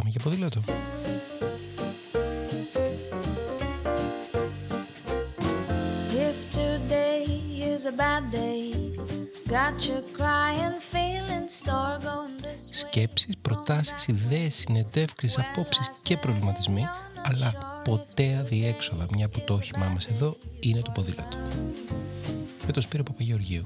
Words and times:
Πάμε 0.00 0.12
για 0.12 0.20
ποδήλατο. 0.22 0.60
If 6.28 6.38
today 6.54 7.24
is 7.72 7.82
a 7.84 7.94
bad 8.02 8.24
day, 8.32 8.62
got 9.56 9.76
you 9.88 9.98
crying, 10.18 10.76
feeling 10.92 11.46
sore 11.64 11.98
going 12.08 12.36
this 12.44 12.62
way. 12.68 12.70
Σκέψεις, 12.70 13.34
προτάσεις, 13.42 14.06
ιδέες, 14.06 14.54
συνεντεύξεις, 14.54 15.38
απόψεις 15.38 15.90
και 16.02 16.16
προβληματισμοί, 16.16 16.84
αλλά 17.22 17.80
ποτέ 17.84 18.36
αδιέξοδα, 18.40 19.06
μια 19.14 19.28
που 19.28 19.40
το 19.40 19.54
όχημά 19.54 19.86
μας 19.86 20.06
εδώ 20.06 20.36
είναι 20.60 20.80
το 20.80 20.90
ποδήλατο. 20.90 21.36
Με 22.66 22.72
το 22.72 22.80
Σπύρο 22.80 23.02
Παπαγεωργίου, 23.02 23.62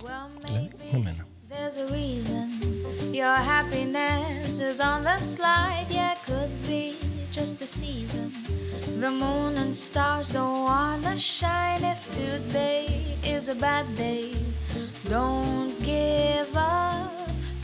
δηλαδή 0.46 0.70
με 0.92 0.98
μένα. 0.98 1.26
There's 1.50 1.76
a 1.76 1.92
reason 1.92 2.53
your 3.14 3.36
happiness 3.36 4.58
is 4.58 4.80
on 4.80 5.04
the 5.04 5.16
slide. 5.18 5.86
Yeah, 5.88 6.14
could 6.26 6.50
be 6.66 6.96
just 7.30 7.60
the 7.60 7.66
season. 7.66 8.32
The 9.00 9.10
moon 9.10 9.52
and 9.62 9.72
stars 9.72 10.28
don't 10.36 10.64
wanna 10.70 11.16
shine. 11.16 11.82
If 11.94 12.00
today 12.22 12.86
is 13.34 13.44
a 13.48 13.56
bad 13.66 13.86
day, 13.96 14.30
don't 15.08 15.72
give 15.92 16.52
up. 16.56 17.12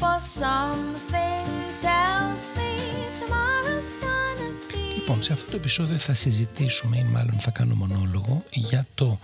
For 0.01 0.19
something 0.43 1.47
tells 1.87 2.43
me 2.57 2.71
tomorrow's 3.21 3.91
gonna 4.05 4.51
be. 4.69 4.95
Λοιπόν, 4.95 5.23
σε 5.23 5.33
αυτό 5.33 5.51
το 5.51 5.57
επεισόδιο 5.57 5.99
θα 5.99 6.15
συζητήσουμε 6.15 6.97
ή 6.97 7.05
μάλλον 7.05 7.37
θα 7.41 7.51
κάνω 7.51 7.75
μονόλογο 7.75 8.45
για 8.51 8.87
το 8.95 9.19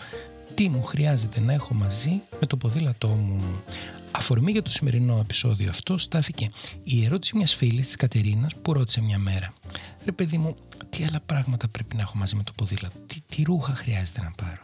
τι 0.56 0.68
μου 0.68 0.82
χρειάζεται 0.82 1.40
να 1.40 1.52
έχω 1.52 1.74
μαζί 1.74 2.22
με 2.40 2.46
το 2.46 2.56
ποδήλατό 2.56 3.08
μου. 3.08 3.62
Αφορμή 4.10 4.52
για 4.52 4.62
το 4.62 4.70
σημερινό 4.70 5.18
επεισόδιο 5.20 5.70
αυτό 5.70 5.98
στάθηκε 5.98 6.50
η 6.82 7.04
ερώτηση 7.04 7.36
μιας 7.36 7.54
φίλης 7.54 7.86
της 7.86 7.96
Κατερίνας 7.96 8.54
που 8.62 8.72
ρώτησε 8.72 9.02
μια 9.02 9.18
μέρα 9.18 9.52
«Ρε 10.04 10.12
παιδί 10.12 10.38
μου, 10.38 10.56
τι 10.90 11.04
άλλα 11.04 11.20
πράγματα 11.26 11.68
πρέπει 11.68 11.96
να 11.96 12.02
έχω 12.02 12.16
μαζί 12.16 12.36
με 12.36 12.42
το 12.42 12.52
ποδήλατο, 12.56 12.98
τι, 13.06 13.16
τι 13.28 13.42
ρούχα 13.42 13.74
χρειάζεται 13.74 14.20
να 14.20 14.32
πάρω». 14.36 14.60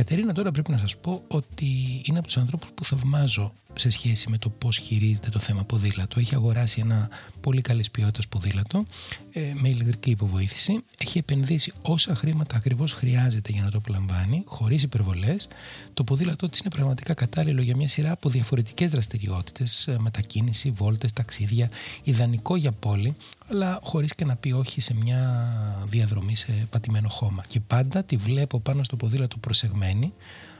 Η 0.00 0.02
Κατερίνα 0.02 0.32
τώρα 0.32 0.50
πρέπει 0.50 0.70
να 0.70 0.78
σας 0.78 0.96
πω 0.96 1.22
ότι 1.28 1.66
είναι 2.04 2.18
από 2.18 2.26
τους 2.26 2.36
ανθρώπους 2.36 2.70
που 2.74 2.84
θαυμάζω 2.84 3.52
σε 3.74 3.90
σχέση 3.90 4.30
με 4.30 4.38
το 4.38 4.50
πώς 4.50 4.76
χειρίζεται 4.78 5.28
το 5.28 5.38
θέμα 5.38 5.64
ποδήλατο. 5.64 6.20
Έχει 6.20 6.34
αγοράσει 6.34 6.80
ένα 6.80 7.10
πολύ 7.40 7.60
καλής 7.60 7.90
ποιότητας 7.90 8.28
ποδήλατο 8.28 8.84
ε, 9.32 9.52
με 9.54 9.68
ηλεκτρική 9.68 10.10
υποβοήθηση. 10.10 10.84
Έχει 10.98 11.18
επενδύσει 11.18 11.72
όσα 11.82 12.14
χρήματα 12.14 12.56
ακριβώς 12.56 12.92
χρειάζεται 12.92 13.52
για 13.52 13.62
να 13.62 13.70
το 13.70 13.78
απολαμβάνει, 13.78 14.42
χωρίς 14.46 14.82
υπερβολές. 14.82 15.48
Το 15.94 16.04
ποδήλατό 16.04 16.48
της 16.48 16.60
είναι 16.60 16.70
πραγματικά 16.70 17.14
κατάλληλο 17.14 17.62
για 17.62 17.76
μια 17.76 17.88
σειρά 17.88 18.10
από 18.10 18.28
διαφορετικές 18.28 18.90
δραστηριότητες, 18.90 19.86
ε, 19.86 19.96
μετακίνηση, 19.98 20.70
βόλτες, 20.70 21.12
ταξίδια, 21.12 21.70
ιδανικό 22.02 22.56
για 22.56 22.72
πόλη, 22.72 23.16
αλλά 23.50 23.78
χωρίς 23.82 24.14
και 24.14 24.24
να 24.24 24.36
πει 24.36 24.52
όχι 24.52 24.80
σε 24.80 24.94
μια 24.94 25.48
διαδρομή 25.88 26.36
σε 26.36 26.66
πατημένο 26.70 27.08
χώμα. 27.08 27.44
Και 27.46 27.60
πάντα 27.60 28.02
τη 28.02 28.16
βλέπω 28.16 28.60
πάνω 28.60 28.84
στο 28.84 28.96
ποδήλατο 28.96 29.36
προσεγμένη, 29.36 29.89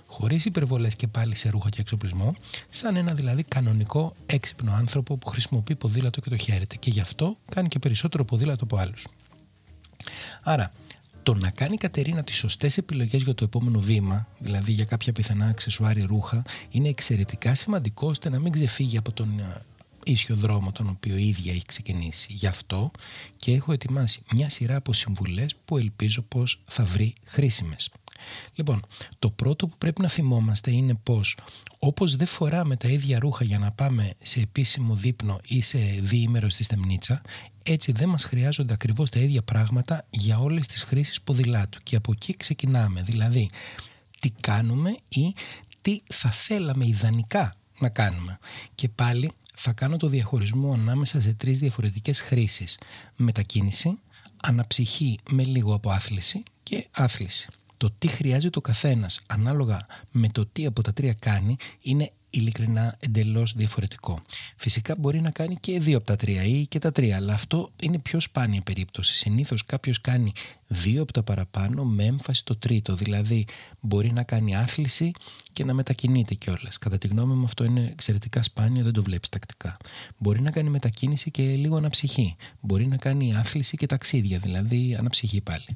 χωρίς 0.07 0.45
υπερβολές 0.45 0.97
και 0.97 1.07
πάλι 1.07 1.37
σε 1.37 1.49
ρούχα 1.49 1.69
και 1.69 1.81
εξοπλισμό, 1.81 2.35
σαν 2.71 2.97
ένα 2.97 3.15
δηλαδή 3.15 3.43
κανονικό 3.43 4.15
έξυπνο 4.27 4.73
άνθρωπο 4.73 5.17
που 5.17 5.29
χρησιμοποιεί 5.29 5.75
ποδήλατο 5.75 6.21
και 6.21 6.31
το 6.31 6.37
χαίρεται 6.37 6.77
και 6.77 6.91
γι' 6.91 7.01
αυτό 7.01 7.37
κάνει 7.55 7.69
και 7.69 7.79
περισσότερο 7.79 8.25
ποδήλατο 8.25 8.65
από 8.65 8.77
άλλους. 8.77 9.07
Άρα, 10.43 10.73
το 11.23 11.35
να 11.35 11.51
κάνει 11.51 11.75
η 11.75 11.77
Κατερίνα 11.77 12.23
τις 12.23 12.37
σωστές 12.37 12.79
επιλογές 12.79 13.23
για 13.23 13.35
το 13.35 13.45
επόμενο 13.45 13.81
βήμα, 13.81 14.27
δηλαδή 14.39 14.73
για 14.73 14.85
κάποια 14.85 15.13
πιθανά 15.13 15.47
αξεσουάρι 15.47 16.03
ρούχα, 16.03 16.43
είναι 16.71 16.89
εξαιρετικά 16.89 17.55
σημαντικό 17.55 18.09
ώστε 18.09 18.29
να 18.29 18.39
μην 18.39 18.53
ξεφύγει 18.53 18.97
από 18.97 19.13
τον 19.13 19.39
ε, 19.39 19.63
ίσιο 20.05 20.37
δρόμο 20.37 20.73
τον 20.73 20.89
οποίο 20.89 21.17
η 21.17 21.29
ίδια 21.29 21.53
έχει 21.53 21.65
ξεκινήσει. 21.67 22.33
Γι' 22.33 22.47
αυτό 22.47 22.91
και 23.37 23.53
έχω 23.53 23.73
ετοιμάσει 23.73 24.23
μια 24.33 24.51
σειρά 24.51 24.77
από 24.77 24.93
συμβουλές 24.93 25.55
που 25.65 25.79
ελπίζω 25.79 26.23
πως 26.23 26.63
θα 26.67 26.85
βρει 26.85 27.15
χρήσιμες. 27.25 27.91
Λοιπόν, 28.55 28.83
το 29.19 29.31
πρώτο 29.31 29.67
που 29.67 29.79
πρέπει 29.79 30.01
να 30.01 30.09
θυμόμαστε 30.09 30.71
είναι 30.71 30.95
πως 31.03 31.37
όπως 31.79 32.17
δεν 32.17 32.27
φοράμε 32.27 32.77
τα 32.77 32.89
ίδια 32.89 33.19
ρούχα 33.19 33.45
για 33.45 33.59
να 33.59 33.73
πάμε 33.73 34.13
σε 34.23 34.41
επίσημο 34.41 34.95
δείπνο 34.95 35.41
ή 35.49 35.61
σε 35.61 35.79
διήμερο 36.01 36.49
στη 36.49 36.63
στεμνίτσα, 36.63 37.23
έτσι 37.63 37.93
δεν 37.93 38.09
μας 38.09 38.25
χρειάζονται 38.25 38.73
ακριβώς 38.73 39.11
τα 39.11 39.19
ίδια 39.19 39.43
πράγματα 39.43 40.07
για 40.11 40.39
όλες 40.39 40.67
τις 40.67 40.83
χρήσεις 40.83 41.21
ποδηλάτου. 41.21 41.79
Και 41.83 41.97
από 41.97 42.13
εκεί 42.13 42.37
ξεκινάμε, 42.37 43.03
δηλαδή 43.03 43.51
τι 44.21 44.31
κάνουμε 44.31 44.97
ή 45.09 45.35
τι 45.81 46.01
θα 46.09 46.31
θέλαμε 46.31 46.87
ιδανικά 46.87 47.57
να 47.79 47.89
κάνουμε. 47.89 48.39
Και 48.75 48.89
πάλι 48.89 49.33
θα 49.55 49.73
κάνω 49.73 49.97
το 49.97 50.07
διαχωρισμό 50.07 50.73
ανάμεσα 50.73 51.21
σε 51.21 51.33
τρεις 51.33 51.59
διαφορετικές 51.59 52.21
χρήσεις. 52.21 52.79
Μετακίνηση, 53.17 53.99
αναψυχή 54.43 55.19
με 55.31 55.45
λίγο 55.45 55.75
από 55.75 55.91
άθληση 55.91 56.43
και 56.63 56.89
άθληση. 56.91 57.49
Το 57.81 57.91
τι 57.99 58.09
χρειάζεται 58.09 58.59
ο 58.59 58.61
καθένας 58.61 59.21
ανάλογα 59.27 59.87
με 60.11 60.29
το 60.29 60.47
τι 60.47 60.67
από 60.67 60.83
τα 60.83 60.93
τρία 60.93 61.15
κάνει 61.15 61.57
είναι 61.83 62.13
ειλικρινά 62.31 62.97
εντελώς 63.01 63.53
διαφορετικό. 63.57 64.23
Φυσικά 64.57 64.95
μπορεί 64.99 65.21
να 65.21 65.31
κάνει 65.31 65.57
και 65.61 65.81
δύο 65.81 65.97
από 65.97 66.07
τα 66.07 66.17
τρία 66.17 66.45
ή 66.45 66.67
και 66.67 66.79
τα 66.79 66.93
τρία, 66.93 67.17
αλλά 67.17 67.33
αυτό 67.33 67.71
είναι 67.83 67.99
πιο 67.99 68.21
σπάνια 68.21 68.61
περίπτωση. 68.61 69.15
Συνήθως 69.15 69.67
κάποιος 69.67 70.01
κάνει 70.01 70.33
δύο 70.67 71.03
από 71.03 71.13
τα 71.13 71.23
παραπάνω 71.23 71.85
με 71.85 72.05
έμφαση 72.05 72.41
στο 72.41 72.57
τρίτο. 72.57 72.95
Δηλαδή, 72.95 73.47
μπορεί 73.81 74.13
να 74.13 74.23
κάνει 74.23 74.57
άθληση 74.57 75.11
και 75.53 75.65
να 75.65 75.75
μετακινείται 75.75 76.35
κιόλας. 76.35 76.79
Κατά 76.79 76.99
τη 76.99 77.07
γνώμη 77.07 77.35
μου, 77.35 77.45
αυτό 77.45 77.65
είναι 77.65 77.89
εξαιρετικά 77.93 78.43
σπάνιο, 78.43 78.85
δεν 78.85 78.93
το 78.93 79.03
βλέπεις 79.03 79.29
τακτικά. 79.29 79.77
Μπορεί 80.19 80.41
να 80.41 80.51
κάνει 80.51 80.71
μετακίνηση 80.71 81.31
και 81.31 81.43
λίγο 81.43 81.77
αναψυχή. 81.77 82.37
Μπορεί 82.61 82.87
να 82.87 82.97
κάνει 82.97 83.35
άθληση 83.35 83.77
και 83.77 83.87
ταξίδια, 83.87 84.39
δηλαδή 84.39 84.97
αναψυχή 84.99 85.41
πάλι. 85.41 85.67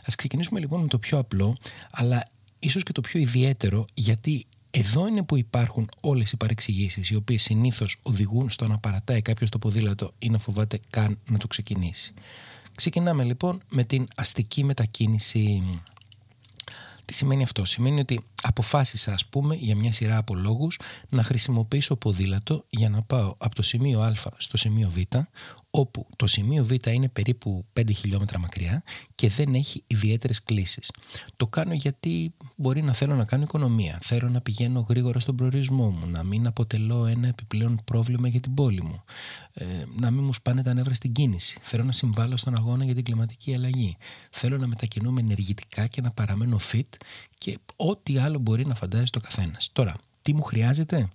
Α 0.00 0.12
ξεκινήσουμε 0.16 0.60
λοιπόν 0.60 0.80
με 0.80 0.88
το 0.88 0.98
πιο 0.98 1.18
απλό, 1.18 1.56
αλλά 1.90 2.28
ίσως 2.58 2.82
και 2.82 2.92
το 2.92 3.00
πιο 3.00 3.20
ιδιαίτερο, 3.20 3.84
γιατί 3.94 4.46
εδώ 4.76 5.06
είναι 5.06 5.22
που 5.22 5.36
υπάρχουν 5.36 5.88
όλες 6.00 6.32
οι 6.32 6.36
παρεξηγήσεις 6.36 7.10
οι 7.10 7.14
οποίες 7.14 7.42
συνήθως 7.42 7.96
οδηγούν 8.02 8.50
στο 8.50 8.66
να 8.66 8.78
παρατάει 8.78 9.22
κάποιος 9.22 9.50
το 9.50 9.58
ποδήλατο 9.58 10.12
ή 10.18 10.30
να 10.30 10.38
φοβάται 10.38 10.80
καν 10.90 11.18
να 11.28 11.38
το 11.38 11.46
ξεκινήσει. 11.46 12.12
Ξεκινάμε 12.74 13.24
λοιπόν 13.24 13.62
με 13.70 13.84
την 13.84 14.06
αστική 14.16 14.64
μετακίνηση. 14.64 15.62
Τι 17.04 17.14
σημαίνει 17.14 17.42
αυτό; 17.42 17.64
Σημαίνει 17.64 18.00
ότι 18.00 18.20
αποφάσισα 18.46 19.12
ας 19.12 19.26
πούμε 19.26 19.54
για 19.54 19.76
μια 19.76 19.92
σειρά 19.92 20.16
από 20.16 20.34
λόγους 20.34 20.78
να 21.08 21.22
χρησιμοποιήσω 21.22 21.96
ποδήλατο 21.96 22.64
για 22.70 22.88
να 22.88 23.02
πάω 23.02 23.34
από 23.38 23.54
το 23.54 23.62
σημείο 23.62 24.00
Α 24.00 24.12
στο 24.36 24.56
σημείο 24.56 24.90
Β 24.90 25.16
όπου 25.76 26.06
το 26.16 26.26
σημείο 26.26 26.64
Β 26.64 26.70
είναι 26.86 27.08
περίπου 27.08 27.64
5 27.80 27.94
χιλιόμετρα 27.94 28.38
μακριά 28.38 28.82
και 29.14 29.28
δεν 29.28 29.54
έχει 29.54 29.84
ιδιαίτερες 29.86 30.42
κλήσεις. 30.42 30.90
Το 31.36 31.46
κάνω 31.46 31.74
γιατί 31.74 32.34
μπορεί 32.56 32.82
να 32.82 32.92
θέλω 32.92 33.14
να 33.14 33.24
κάνω 33.24 33.42
οικονομία, 33.42 33.98
θέλω 34.02 34.28
να 34.28 34.40
πηγαίνω 34.40 34.86
γρήγορα 34.88 35.20
στον 35.20 35.36
προορισμό 35.36 35.90
μου, 35.90 36.06
να 36.06 36.22
μην 36.22 36.46
αποτελώ 36.46 37.06
ένα 37.06 37.28
επιπλέον 37.28 37.78
πρόβλημα 37.84 38.28
για 38.28 38.40
την 38.40 38.54
πόλη 38.54 38.82
μου, 38.82 39.02
ε, 39.52 39.64
να 39.96 40.10
μην 40.10 40.24
μου 40.24 40.32
σπάνε 40.32 40.62
τα 40.62 40.74
νεύρα 40.74 40.94
στην 40.94 41.12
κίνηση, 41.12 41.58
θέλω 41.62 41.84
να 41.84 41.92
συμβάλλω 41.92 42.36
στον 42.36 42.56
αγώνα 42.56 42.84
για 42.84 42.94
την 42.94 43.04
κλιματική 43.04 43.54
αλλαγή, 43.54 43.96
θέλω 44.30 44.58
να 44.58 44.66
μετακινούμε 44.66 45.20
ενεργητικά 45.20 45.86
και 45.86 46.00
να 46.00 46.10
παραμένω 46.10 46.58
fit 46.72 46.96
και 47.38 47.58
ό,τι 47.76 48.18
άλλο 48.18 48.38
μπορεί 48.38 48.66
να 48.66 48.74
φαντάζει 48.74 49.10
το 49.10 49.20
καθένας. 49.20 49.70
Τώρα, 49.72 49.96
τι 50.22 50.34
μου 50.34 50.42
χρειάζεται; 50.42 51.08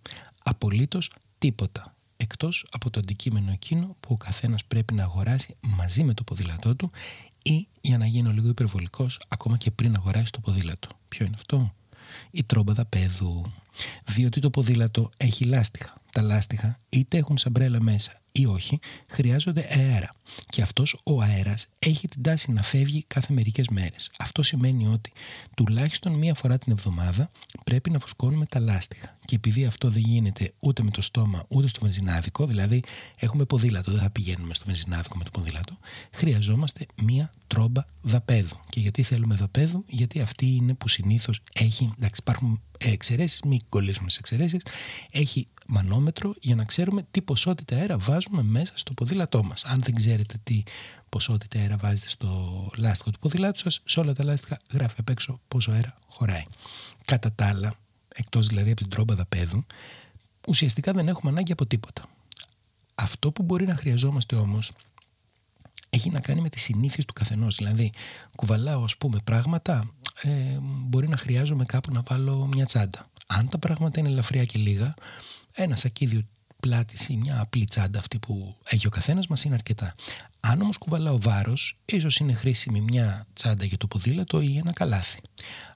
Απολύτως 0.43 1.11
τίποτα 1.37 1.93
εκτός 2.17 2.65
από 2.71 2.89
το 2.89 2.99
αντικείμενο 2.99 3.51
εκείνο 3.51 3.95
που 3.99 4.13
ο 4.13 4.17
καθένας 4.17 4.65
πρέπει 4.65 4.93
να 4.93 5.03
αγοράσει 5.03 5.55
μαζί 5.59 6.03
με 6.03 6.13
το 6.13 6.23
ποδήλατό 6.23 6.75
του 6.75 6.91
ή 7.43 7.67
για 7.81 7.97
να 7.97 8.05
γίνω 8.05 8.31
λίγο 8.31 8.47
υπερβολικός 8.47 9.19
ακόμα 9.27 9.57
και 9.57 9.71
πριν 9.71 9.95
αγοράσει 9.95 10.31
το 10.31 10.39
ποδήλατο. 10.39 10.87
Ποιο 11.07 11.25
είναι 11.25 11.35
αυτό; 11.37 11.73
Η 12.31 12.43
τρόμπα 12.43 12.73
δαπέδου. 12.73 13.51
Διότι 14.05 14.39
το 14.39 14.49
ποδήλατο 14.49 15.09
έχει 15.17 15.43
λάστιχα. 15.43 15.93
Τα 16.11 16.21
λάστιχα 16.21 16.79
είτε 16.89 17.17
έχουν 17.17 17.37
σαμπρέλα 17.37 17.81
μέσα 17.81 18.21
ή 18.39 18.45
όχι, 18.45 18.79
χρειάζονται 19.07 19.67
αέρα. 19.69 20.09
Και 20.49 20.61
αυτός 20.61 21.01
ο 21.03 21.21
αέρας 21.21 21.67
έχει 21.79 22.07
την 22.07 22.21
τάση 22.21 22.51
να 22.51 22.63
φεύγει 22.63 23.03
κάθε 23.07 23.33
μερικές 23.33 23.67
μέρες. 23.67 24.11
Αυτό 24.17 24.43
σημαίνει 24.43 24.87
ότι 24.87 25.11
τουλάχιστον 25.55 26.13
μία 26.13 26.33
φορά 26.33 26.57
την 26.57 26.71
εβδομάδα 26.71 27.31
πρέπει 27.63 27.89
να 27.89 27.99
φουσκώνουμε 27.99 28.45
τα 28.45 28.59
λάστιχα. 28.59 29.17
Και 29.25 29.35
επειδή 29.35 29.65
αυτό 29.65 29.89
δεν 29.89 30.01
γίνεται 30.01 30.53
ούτε 30.59 30.83
με 30.83 30.91
το 30.91 31.01
στόμα 31.01 31.45
ούτε 31.47 31.67
στο 31.67 31.79
βενζινάδικο, 31.81 32.45
δηλαδή 32.45 32.83
έχουμε 33.15 33.45
ποδήλατο, 33.45 33.91
δεν 33.91 34.01
θα 34.01 34.09
πηγαίνουμε 34.09 34.53
στο 34.53 34.63
βενζινάδικο 34.65 35.17
με 35.17 35.23
το 35.23 35.29
ποδήλατο, 35.31 35.77
χρειαζόμαστε 36.11 36.85
μία 37.01 37.33
τρόμπα 37.47 37.85
δαπέδου. 38.01 38.59
Και 38.69 38.79
γιατί 38.79 39.03
θέλουμε 39.03 39.35
δαπέδου, 39.35 39.85
γιατί 39.87 40.21
αυτή 40.21 40.45
είναι 40.45 40.73
που 40.73 40.87
συνήθως 40.87 41.41
έχει, 41.53 41.91
εντάξει 41.97 42.21
υπάρχουν 42.23 42.61
εξαιρέσεις, 42.77 43.41
μην 43.47 43.59
κολλήσουμε 43.69 44.09
σε 44.09 44.17
εξαιρέσεις, 44.19 44.61
έχει 45.11 45.47
μανόμετρο 45.67 46.33
για 46.41 46.55
να 46.55 46.63
ξέρουμε 46.63 47.07
τι 47.11 47.21
ποσότητα 47.21 47.75
αέρα 47.75 47.97
βάζουμε 47.97 48.28
μέσα 48.29 48.73
στο 48.75 48.93
ποδήλατό 48.93 49.43
μας. 49.43 49.63
Αν 49.63 49.81
δεν 49.81 49.95
ξέρετε 49.95 50.35
τι 50.43 50.63
ποσότητα 51.09 51.59
αέρα 51.59 51.77
βάζετε 51.77 52.09
στο 52.09 52.71
λάστιχο 52.77 53.11
του 53.11 53.19
ποδήλατου 53.19 53.59
σας, 53.59 53.81
σε 53.85 53.99
όλα 53.99 54.13
τα 54.13 54.23
λάστιχα 54.23 54.57
γράφει 54.71 54.95
απ' 54.97 55.09
έξω 55.09 55.39
πόσο 55.47 55.71
αέρα 55.71 55.95
χωράει. 56.07 56.43
Κατά 57.05 57.31
τα 57.31 57.47
άλλα, 57.47 57.73
εκτός 58.15 58.47
δηλαδή 58.47 58.71
από 58.71 58.81
την 58.81 58.89
τρόμπα 58.89 59.15
δαπέδου, 59.15 59.65
ουσιαστικά 60.47 60.91
δεν 60.91 61.07
έχουμε 61.07 61.31
ανάγκη 61.31 61.51
από 61.51 61.65
τίποτα. 61.65 62.03
Αυτό 62.95 63.31
που 63.31 63.43
μπορεί 63.43 63.65
να 63.65 63.75
χρειαζόμαστε 63.75 64.35
όμως 64.35 64.71
έχει 65.89 66.09
να 66.09 66.19
κάνει 66.19 66.41
με 66.41 66.49
τις 66.49 66.61
συνήθειες 66.61 67.05
του 67.05 67.13
καθενός. 67.13 67.55
Δηλαδή, 67.55 67.91
κουβαλάω 68.35 68.83
ας 68.83 68.97
πούμε 68.97 69.19
πράγματα, 69.23 69.93
ε, 70.21 70.57
μπορεί 70.61 71.09
να 71.09 71.17
χρειάζομαι 71.17 71.65
κάπου 71.65 71.93
να 71.93 72.01
βάλω 72.07 72.45
μια 72.45 72.65
τσάντα. 72.65 73.09
Αν 73.27 73.49
τα 73.49 73.57
πράγματα 73.59 73.99
είναι 73.99 74.09
ελαφριά 74.09 74.45
και 74.45 74.59
λίγα, 74.59 74.93
ένα 75.51 75.75
σακίδιο 75.75 76.21
πλάτη 76.59 77.13
ή 77.13 77.17
μια 77.17 77.39
απλή 77.39 77.65
τσάντα 77.65 77.99
αυτή 77.99 78.19
που 78.19 78.55
έχει 78.63 78.87
ο 78.87 78.89
καθένας 78.89 79.27
μας 79.27 79.43
είναι 79.43 79.55
αρκετά. 79.55 79.95
Αν 80.39 80.61
όμως 80.61 80.77
κουβαλάω 80.77 81.19
βάρος, 81.19 81.77
ίσως 81.85 82.17
είναι 82.17 82.33
χρήσιμη 82.33 82.81
μια 82.81 83.25
τσάντα 83.33 83.65
για 83.65 83.77
το 83.77 83.87
ποδήλατο 83.87 84.41
ή 84.41 84.57
ένα 84.57 84.73
καλάθι. 84.73 85.19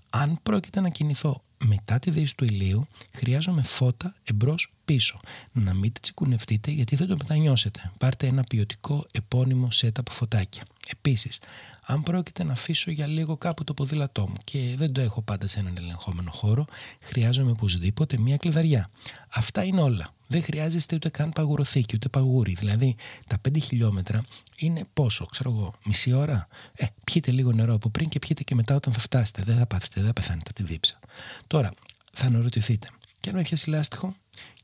Αν 0.10 0.40
πρόκειται 0.44 0.80
να 0.80 0.90
κινηθώ 0.90 1.44
μετά 1.66 2.00
τη 2.00 2.12
δύση 2.12 2.36
του 2.36 2.46
ηλίου, 2.46 2.88
χρειάζομαι 3.14 3.62
φώτα 3.62 4.16
εμπρός 4.24 4.74
πίσω. 4.86 5.20
Να 5.52 5.74
μην 5.74 5.92
τη 5.92 6.00
τσικουνευτείτε 6.00 6.72
γιατί 6.72 6.96
δεν 6.96 7.08
το 7.08 7.16
μετανιώσετε. 7.18 7.92
Πάρτε 7.98 8.28
ένα 8.28 8.44
ποιοτικό 8.44 9.06
επώνυμο 9.12 9.72
σετ 9.72 10.00
από 10.00 10.12
φωτάκια. 10.12 10.64
Επίσης, 10.88 11.40
αν 11.86 12.04
πρόκειται 12.04 12.44
να 12.44 12.52
αφήσω 12.52 12.92
για 12.92 13.08
λίγο 13.08 13.38
κάπου 13.38 13.64
το 13.64 13.74
ποδήλατό 13.74 14.22
μου 14.30 14.36
και 14.44 14.74
δεν 14.78 14.92
το 14.92 15.02
έχω 15.02 15.22
πάντα 15.22 15.48
σε 15.48 15.60
έναν 15.60 15.78
ελεγχόμενο 15.78 16.32
χώρο, 16.32 16.66
χρειάζομαι 17.00 17.52
οπωσδήποτε 17.52 18.18
μία 18.20 18.38
κλειδαριά. 18.38 18.90
Αυτά 19.30 19.64
είναι 19.64 19.82
όλα. 19.82 20.14
Δεν 20.28 20.44
χρειάζεστε 20.44 20.96
ούτε 20.96 21.10
καν 21.10 21.30
παγουροθήκη, 21.30 21.96
ούτε 21.96 22.08
παγούρι. 22.08 22.54
Δηλαδή, 22.54 22.96
τα 23.28 23.38
5 23.50 23.60
χιλιόμετρα 23.62 24.24
είναι 24.56 24.86
πόσο, 24.94 25.26
ξέρω 25.26 25.50
εγώ, 25.50 25.74
μισή 25.86 26.14
ώρα; 26.14 26.48
Ε, 26.74 26.86
πιείτε 27.04 27.32
λίγο 27.32 27.52
νερό 27.52 27.74
από 27.74 27.90
πριν 27.90 28.10
και 28.10 28.20
πιείτε 28.20 28.44
και 28.44 28.56
μετά 28.56 28.76
όταν 28.76 28.94
θα 28.94 29.00
φτάσετε. 29.00 29.44
Δεν 29.46 29.58
θα 29.58 29.66
πάθετε, 29.66 29.94
δεν 29.96 30.06
θα 30.06 30.14
πεθάνετε 30.14 30.50
από 30.50 30.64
τη 30.64 30.64
δίψα. 30.64 31.00
Τώρα, 31.48 31.72
θα 32.14 32.26
αναρωτηθείτε, 32.26 32.88
και 33.20 33.30
αν 33.30 33.36
με 33.36 33.42
πιάσει 33.42 33.70
λάστιχο, 33.70 34.16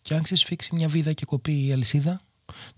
και 0.02 0.14
αν 0.14 0.22
ξεσφίξει 0.22 0.76
μια 0.76 0.88
βίδα 0.88 1.14
και 1.14 1.26
κοπεί 1.26 1.66
η 1.66 1.72
αλυσίδα, 1.72 2.22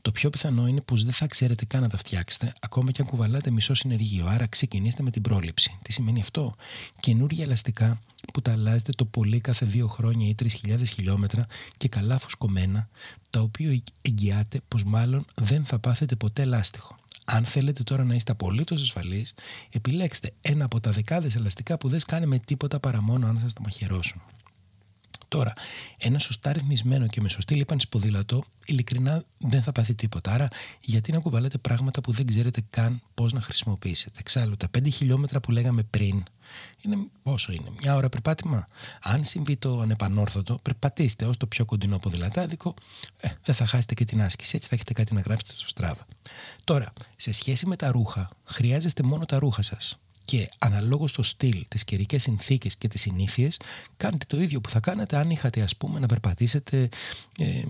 το 0.02 0.12
πιο 0.12 0.30
πιθανό 0.30 0.68
είναι 0.68 0.82
πως 0.82 1.04
δεν 1.04 1.14
θα 1.14 1.28
ξέρετε 1.28 1.66
καν 1.66 1.82
να 1.82 1.90
τα 1.90 1.98
φτιάξετε, 1.98 2.54
ακόμα 2.60 2.92
και 2.92 3.02
αν 3.02 3.08
κουβαλάτε 3.08 3.52
μισό 3.52 3.74
συνεργείο. 3.74 4.26
Άρα 4.28 4.48
ξεκινήστε 4.48 5.04
με 5.04 5.12
την 5.12 5.22
πρόληψη. 5.22 5.78
Τι 5.82 5.92
σημαίνει 5.92 6.22
αυτό, 6.22 6.56
Καινούργια 7.00 7.44
ελαστικά 7.44 8.02
που 8.34 8.42
τα 8.42 8.52
αλλάζετε 8.52 8.92
το 8.92 9.06
πολύ 9.06 9.40
κάθε 9.40 9.66
δύο 9.66 9.88
χρόνια 9.88 10.28
ή 10.28 10.36
3.000 10.44 10.88
χιλιόμετρα 10.88 11.46
και 11.78 11.88
καλά 11.88 12.18
φουσκωμένα, 12.18 12.90
τα 13.30 13.40
οποία 13.40 13.82
εγγυάται 14.02 14.62
πως 14.68 14.84
μάλλον 14.84 15.26
δεν 15.36 15.66
θα 15.66 15.80
πάθετε 15.80 16.16
ποτέ 16.16 16.46
λάστιχο. 16.46 16.96
Αν 17.26 17.46
θέλετε 17.46 17.84
τώρα 17.84 18.04
να 18.04 18.16
είστε 18.16 18.32
απολύτως 18.32 18.82
ασφαλείς, 18.82 19.34
επιλέξτε 19.72 20.34
ένα 20.42 20.66
από 20.66 20.80
τα 20.80 20.92
δεκάδες 20.92 21.36
ελαστικά 21.36 21.78
που 21.78 21.90
δεν 21.90 22.00
σκάνε 22.00 22.26
με 22.26 22.38
τίποτα 22.38 22.80
παρά 22.80 23.02
μόνο 23.02 23.28
αν 23.28 23.40
σας 23.42 23.54
τα 23.54 23.62
μαχαιρώσουν. 23.62 24.22
Τώρα, 25.32 25.54
ένα 25.98 26.20
σωστά 26.20 26.54
ρυθμισμένο 26.54 27.06
και 27.06 27.22
με 27.22 27.30
σωστή 27.30 27.56
λίπανση 27.56 27.90
ποδήλατο, 27.90 28.44
ειλικρινά 28.66 29.24
δεν 29.38 29.64
θα 29.64 29.72
πάθει 29.72 29.94
τίποτα. 29.94 30.32
Άρα, 30.32 30.48
γιατί 30.82 31.12
να 31.12 31.20
κουβαλάτε 31.20 31.58
πράγματα 31.58 32.02
που 32.02 32.12
δεν 32.12 32.26
ξέρετε 32.26 32.62
καν 32.70 33.02
πώς 33.14 33.34
να 33.34 33.42
χρησιμοποιήσετε; 33.42 34.20
Εξάλλου, 34.20 34.58
τα 34.58 34.68
5 34.78 34.90
χιλιόμετρα 34.92 35.40
που 35.40 35.52
λέγαμε 35.52 35.84
πριν, 35.84 36.24
είναι 36.82 36.98
πόσο 37.24 37.52
είναι, 37.52 37.72
μια 37.82 37.96
ώρα 37.96 38.10
περπάτημα; 38.10 38.68
Αν 39.02 39.26
συμβεί 39.26 39.58
το 39.58 39.80
ανεπανόρθωτο, 39.80 40.58
περπατήστε 40.62 41.26
ως 41.26 41.38
το 41.38 41.48
πιο 41.48 41.66
κοντινό 41.66 41.98
ποδηλατάδικο, 41.98 42.74
ε, 43.18 43.30
δεν 43.44 43.56
θα 43.56 43.66
χάσετε 43.66 43.94
και 43.94 44.06
την 44.06 44.22
άσκηση. 44.22 44.56
Έτσι 44.56 44.70
θα 44.70 44.76
έχετε 44.76 44.94
κάτι 44.94 45.14
να 45.14 45.22
γράψετε 45.22 45.54
στο 45.56 45.68
στράβα. 45.68 46.06
Τώρα, 46.64 46.94
σε 47.16 47.32
σχέση 47.32 47.66
με 47.66 47.76
τα 47.76 47.92
ρούχα, 47.92 48.30
χρειάζεστε 48.44 49.04
μόνο 49.04 49.26
τα 49.26 49.40
ρούχα 49.40 49.62
σας 49.62 49.98
και 50.32 50.50
αναλόγως 50.60 51.10
στο 51.10 51.24
στυλ, 51.24 51.66
τις 51.68 51.84
καιρικές 51.84 52.24
συνθήκες 52.24 52.76
και 52.76 52.88
τις 52.88 53.02
συνήθειες, 53.02 53.60
κάνετε 53.98 54.26
το 54.28 54.42
ίδιο 54.42 54.62
που 54.62 54.70
θα 54.70 54.80
κάνετε 54.80 55.18
αν 55.18 55.30
είχατε 55.30 55.62
ας 55.62 55.76
πούμε 55.76 56.00
να 56.00 56.06
περπατήσετε 56.06 56.90
ε, 57.38 57.64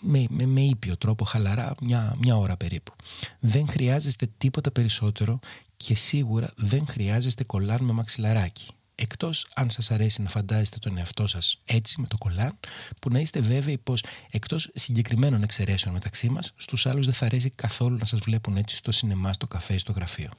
με, 0.00 0.26
με, 0.28 0.46
με 0.46 0.60
ήπιο 0.60 0.96
τρόπο, 0.96 1.24
χαλαρά, 1.24 1.74
μια, 1.82 2.16
μια 2.18 2.36
ώρα 2.36 2.56
περίπου. 2.56 2.92
Δεν 3.40 3.68
χρειάζεστε 3.68 4.28
τίποτα 4.38 4.70
περισσότερο 4.70 5.38
και 5.76 5.94
σίγουρα 5.94 6.52
δεν 6.56 6.86
χρειάζεστε 6.86 7.44
κολάν 7.44 7.84
με 7.84 7.92
μαξιλαράκι. 7.92 8.66
Εκτός 8.94 9.46
αν 9.54 9.70
σας 9.70 9.90
αρέσει 9.90 10.22
να 10.22 10.28
φαντάζεστε 10.28 10.78
τον 10.78 10.98
εαυτό 10.98 11.26
σας 11.26 11.58
έτσι 11.64 12.00
με 12.00 12.06
το 12.06 12.16
κολάν, 12.18 12.58
που 13.00 13.08
να 13.10 13.18
είστε 13.18 13.40
βέβαιοι 13.40 13.78
πως 13.78 14.04
εκτός 14.30 14.70
συγκεκριμένων 14.74 15.42
εξαιρέσεων 15.42 15.94
μεταξύ 15.94 16.28
μας, 16.28 16.52
στους 16.56 16.86
άλλους 16.86 17.04
δεν 17.04 17.14
θα 17.14 17.26
αρέσει 17.26 17.50
καθόλου 17.50 17.96
να 17.96 18.04
σας 18.04 18.18
βλέπουν 18.18 18.56
έτσι 18.56 18.76
στο 18.76 18.92
σινεμά, 18.92 19.32
στο 19.32 19.46
καφέ 19.46 19.74
ή 19.74 19.78
στο 19.78 19.92
γραφείο. 19.92 20.30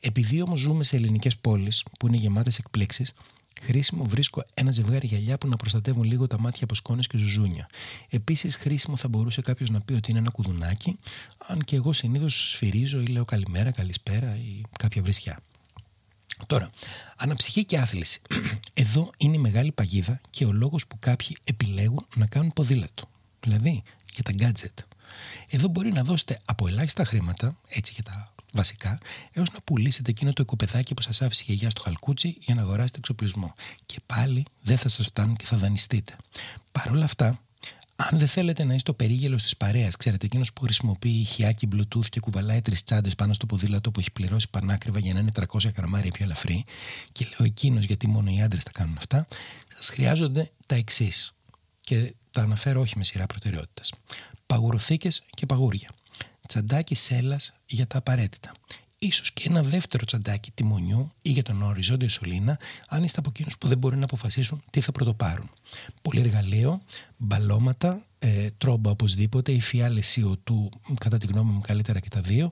Επειδή 0.00 0.42
όμως 0.42 0.60
ζούμε 0.60 0.84
σε 0.84 0.96
ελληνικές 0.96 1.36
πόλεις 1.36 1.82
που 1.98 2.06
είναι 2.06 2.16
γεμάτες 2.16 2.58
εκπλήξεις, 2.58 3.12
χρήσιμο 3.62 4.04
βρίσκω 4.04 4.44
ένα 4.54 4.70
ζευγάρι 4.70 5.06
γυαλιά 5.06 5.38
που 5.38 5.48
να 5.48 5.56
προστατεύουν 5.56 6.02
λίγο 6.02 6.26
τα 6.26 6.40
μάτια 6.40 6.64
από 6.64 6.74
σκόνες 6.74 7.06
και 7.06 7.18
ζουζούνια. 7.18 7.68
Επίσης, 8.08 8.56
χρήσιμο 8.56 8.96
θα 8.96 9.08
μπορούσε 9.08 9.40
κάποιος 9.40 9.70
να 9.70 9.80
πει 9.80 9.92
ότι 9.92 10.10
είναι 10.10 10.18
ένα 10.18 10.30
κουδουνάκι, 10.30 10.98
αν 11.46 11.64
και 11.64 11.76
εγώ 11.76 11.92
συνήθως 11.92 12.50
σφυρίζω 12.50 13.00
ή 13.00 13.06
λέω 13.06 13.24
καλημέρα, 13.24 13.70
καλησπέρα 13.70 14.36
ή 14.36 14.60
κάποια 14.78 15.02
βρισιά. 15.02 15.40
Τώρα, 16.46 16.70
αναψυχή 17.16 17.64
και 17.64 17.78
άθληση. 17.78 18.20
Εδώ 18.74 19.10
είναι 19.16 19.36
η 19.36 19.38
μεγάλη 19.38 19.72
παγίδα 19.72 20.20
και 20.30 20.44
ο 20.44 20.52
λόγος 20.52 20.86
που 20.86 20.98
κάποιοι 20.98 21.36
επιλέγουν 21.44 22.06
να 22.14 22.26
κάνουν 22.26 22.52
ποδήλατο. 22.52 23.02
Δηλαδή, 23.40 23.82
για 24.14 24.22
τα 24.22 24.32
gadget. 24.38 24.84
Εδώ 25.48 25.68
μπορεί 25.68 25.92
να 25.92 26.02
δώσετε 26.02 26.40
από 26.44 26.68
ελάχιστα 26.68 27.04
χρήματα, 27.04 27.56
έτσι 27.68 27.92
για 27.94 28.02
τα 28.02 28.32
βασικά, 28.52 28.98
έως 29.32 29.50
να 29.52 29.60
πουλήσετε 29.60 30.10
εκείνο 30.10 30.32
το 30.32 30.42
οικοπεδάκι 30.42 30.94
που 30.94 31.02
σας 31.02 31.22
άφησε 31.22 31.42
η 31.42 31.46
γιαγιά 31.48 31.70
στο 31.70 31.80
χαλκούτσι 31.80 32.36
για 32.40 32.54
να 32.54 32.62
αγοράσετε 32.62 32.98
εξοπλισμό. 32.98 33.54
Και 33.86 33.96
πάλι 34.06 34.44
δεν 34.62 34.78
θα 34.78 34.88
σας 34.88 35.06
φτάνουν 35.06 35.36
και 35.36 35.44
θα 35.44 35.56
δανειστείτε. 35.56 36.16
Παρ' 36.72 36.90
όλα 36.90 37.04
αυτά, 37.04 37.40
αν 37.96 38.18
δεν 38.18 38.28
θέλετε 38.28 38.64
να 38.64 38.74
είστε 38.74 38.90
ο 38.90 38.94
περίγελος 38.94 39.42
της 39.42 39.56
παρέας, 39.56 39.96
ξέρετε, 39.96 40.26
εκείνος 40.26 40.52
που 40.52 40.62
χρησιμοποιεί 40.62 41.20
ηχιάκι 41.20 41.68
Bluetooth 41.72 42.08
και 42.08 42.20
κουβαλάει 42.20 42.60
τρεις 42.60 42.82
τσάντες 42.82 43.14
πάνω 43.14 43.32
στο 43.32 43.46
ποδήλατο 43.46 43.90
που 43.90 44.00
έχει 44.00 44.10
πληρώσει 44.10 44.48
πανάκριβα 44.50 44.98
για 44.98 45.14
να 45.14 45.20
είναι 45.20 45.30
300 45.34 45.70
γραμμάρια 45.76 46.10
πιο 46.10 46.24
ελαφρύ, 46.24 46.64
και 47.12 47.24
λέω 47.24 47.46
εκείνος 47.46 47.84
γιατί 47.84 48.08
μόνο 48.08 48.30
οι 48.30 48.42
άντρες 48.42 48.62
τα 48.62 48.70
κάνουν 48.70 48.96
αυτά, 48.96 49.28
σας 49.76 49.88
χρειάζονται 49.88 50.50
τα 50.66 50.74
εξής. 50.74 51.32
Και 51.80 52.14
τα 52.30 52.42
αναφέρω 52.42 52.80
όχι 52.80 52.98
με 52.98 53.04
σειρά 53.04 53.26
προτεραιότητας. 53.26 53.90
Παγουροθήκες 54.46 55.22
και 55.30 55.46
παγούρια 55.46 55.88
τσαντάκι 56.48 56.94
σέλας 56.94 57.52
για 57.66 57.86
τα 57.86 57.98
απαραίτητα. 57.98 58.52
Ίσως 59.00 59.32
και 59.32 59.42
ένα 59.48 59.62
δεύτερο 59.62 60.04
τσαντάκι 60.04 60.50
τιμονιού 60.50 61.12
ή 61.22 61.30
για 61.30 61.42
τον 61.42 61.62
οριζόντιο 61.62 62.08
σωλήνα, 62.08 62.58
αν 62.88 63.02
είστε 63.04 63.18
από 63.18 63.30
εκείνους 63.30 63.58
που 63.58 63.68
δεν 63.68 63.78
μπορεί 63.78 63.96
να 63.96 64.04
αποφασίσουν 64.04 64.62
τι 64.70 64.80
θα 64.80 64.92
πρωτοπάρουν. 64.92 65.50
Πολύ 66.02 66.20
εργαλείο, 66.20 66.82
μπαλώματα, 67.16 68.04
ε, 68.18 68.50
τρόμπα 68.58 68.90
οπωσδήποτε, 68.90 69.52
οι 69.52 69.60
φιάλε 69.60 70.00
CO2, 70.14 70.68
κατά 71.00 71.18
τη 71.18 71.26
γνώμη 71.26 71.52
μου 71.52 71.60
καλύτερα 71.60 72.00
και 72.00 72.08
τα 72.08 72.20
δύο. 72.20 72.50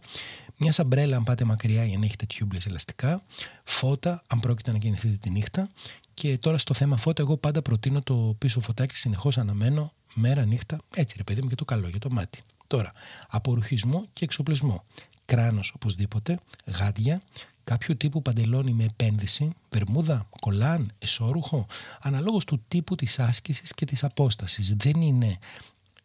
Μια 0.56 0.72
σαμπρέλα 0.72 1.16
αν 1.16 1.24
πάτε 1.24 1.44
μακριά 1.44 1.84
για 1.84 1.98
να 1.98 2.04
έχετε 2.04 2.26
τιούμπλες 2.26 2.66
ελαστικά. 2.66 3.22
Φώτα, 3.64 4.22
αν 4.26 4.40
πρόκειται 4.40 4.72
να 4.72 4.78
κινηθείτε 4.78 5.16
τη 5.20 5.30
νύχτα. 5.30 5.68
Και 6.14 6.38
τώρα 6.38 6.58
στο 6.58 6.74
θέμα 6.74 6.96
φώτα, 6.96 7.22
εγώ 7.22 7.36
πάντα 7.36 7.62
προτείνω 7.62 8.02
το 8.02 8.34
πίσω 8.38 8.60
φωτάκι 8.60 8.96
συνεχώς 8.96 9.38
αναμένο, 9.38 9.92
μέρα, 10.14 10.44
νύχτα. 10.44 10.78
Έτσι 10.94 11.14
ρε 11.16 11.22
παιδί 11.22 11.42
μου 11.42 11.48
και 11.48 11.54
το 11.54 11.64
καλό 11.64 11.88
για 11.88 11.98
το 11.98 12.10
μάτι. 12.10 12.42
Τώρα, 12.66 12.92
απορουχισμό 13.28 14.06
και 14.12 14.24
εξοπλισμό. 14.24 14.84
Κράνος 15.24 15.72
οπωσδήποτε, 15.74 16.38
γάντια, 16.64 17.22
κάποιο 17.64 17.96
τύπου 17.96 18.22
παντελόνι 18.22 18.72
με 18.72 18.84
επένδυση, 18.84 19.52
βερμούδα, 19.70 20.28
κολάν, 20.40 20.92
εσώρουχο, 20.98 21.66
αναλόγως 22.00 22.44
του 22.44 22.64
τύπου 22.68 22.94
της 22.94 23.18
άσκησης 23.18 23.74
και 23.74 23.84
της 23.84 24.04
απόστασης. 24.04 24.74
Δεν 24.74 25.00
είναι 25.00 25.38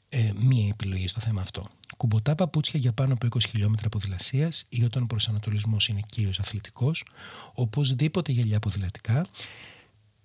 ε, 0.10 0.32
μία 0.36 0.68
επιλογή 0.68 1.08
στο 1.08 1.20
θέμα 1.20 1.42
αυτό. 1.42 1.68
Κουμποτά 1.98 2.36
παπούτσια 2.36 2.80
για 2.80 2.92
πάνω 2.92 3.14
από 3.14 3.28
20 3.38 3.40
χιλιόμετρα 3.50 3.90
ποδηλασίας 3.90 4.66
ή 4.70 4.84
όταν 4.84 5.04
ο 5.04 5.06
προσανατολισμός 5.06 5.88
είναι 5.88 6.02
κύριος 6.10 6.40
αθλητικός, 6.40 7.06
οπωσδήποτε 7.54 8.32
γυαλιά 8.32 8.60
ποδηλατικά. 8.60 9.26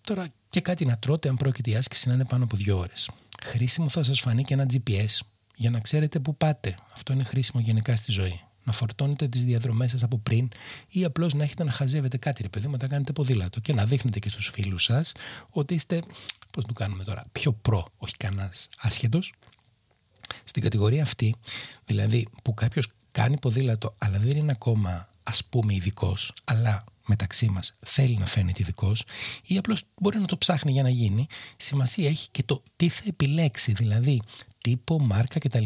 Τώρα 0.01 0.29
και 0.49 0.61
κάτι 0.61 0.85
να 0.85 0.99
τρώτε 0.99 1.29
αν 1.29 1.37
πρόκειται 1.37 1.71
η 1.71 1.77
άσκηση 1.77 2.09
να 2.09 2.15
είναι 2.15 2.25
πάνω 2.25 2.45
από 2.45 2.57
δύο 2.57 2.79
ώρες. 2.79 3.11
Χρήσιμο 3.45 3.89
θα 3.89 4.03
σας 4.03 4.21
φανεί 4.21 4.43
και 4.43 4.55
ένα 4.55 4.67
GPS 4.73 5.19
για 5.57 5.71
να 5.71 5.81
ξέρετε 5.81 6.19
πού 6.19 6.37
πάτε. 6.37 6.75
Αυτό 6.93 7.13
είναι 7.13 7.25
χρήσιμο 7.25 7.63
γενικά 7.63 7.97
στη 7.97 8.13
ζωή. 8.13 8.41
Να 8.65 8.73
φορτώνετε 8.73 9.29
τις 9.29 9.45
διαδρομές 9.45 9.91
σας 9.91 10.03
από 10.03 10.19
πριν 10.19 10.49
ή 10.89 11.05
απλώς 11.05 11.35
να 11.35 11.43
έχετε 11.43 11.65
να 11.65 11.71
χαζεύετε 11.71 12.17
κάτι, 12.17 12.43
ρε 12.43 12.49
παιδί 12.49 12.67
μου, 12.69 12.77
να 12.81 12.89
κάνετε 12.89 13.13
ποδήλατο 13.13 13.61
και 13.61 13.73
να 13.73 13.87
δείχνετε 13.87 14.19
και 14.19 14.29
στους 14.29 14.49
φίλους 14.49 14.85
σας 14.85 15.13
ότι 15.51 15.75
είστε, 15.75 16.01
πώς 16.51 16.65
το 16.65 16.73
κάνουμε 16.73 17.05
τώρα, 17.05 17.25
πιο 17.33 17.53
προ, 17.53 17.87
όχι 17.97 18.17
κανένας 18.17 18.69
άσχετος. 18.79 19.35
Στην 20.45 20.63
κατηγορία 20.63 21.03
αυτή, 21.03 21.35
δηλαδή 21.85 22.29
που 22.43 22.55
κάποιος 22.55 22.93
κάνει 23.13 23.39
ποδήλατο, 23.39 23.95
αλλά 23.99 24.19
δεν 24.19 24.37
είναι 24.37 24.53
ακόμα 24.53 25.09
ας 25.23 25.45
πούμε 25.45 25.75
ειδικός, 25.75 26.33
αλλά 26.45 26.85
μεταξύ 27.07 27.49
μας 27.49 27.73
θέλει 27.85 28.17
να 28.17 28.27
φαίνεται 28.27 28.63
ειδικός, 28.63 29.05
ή 29.47 29.57
απλώς 29.57 29.83
μπορεί 30.01 30.19
να 30.19 30.27
το 30.27 30.39
ψάχνει 30.39 30.73
για 30.73 30.83
να 30.83 30.89
γίνει, 30.89 31.27
σημασία 31.57 32.09
έχει 32.09 32.29
και 32.31 32.43
το 32.43 32.63
τι 32.77 32.89
θα 32.89 33.03
επιλέξει. 33.07 33.73
Δηλαδή, 33.73 34.21
τύπο, 34.67 35.01
μάρκα 35.01 35.39
κτλ. 35.39 35.65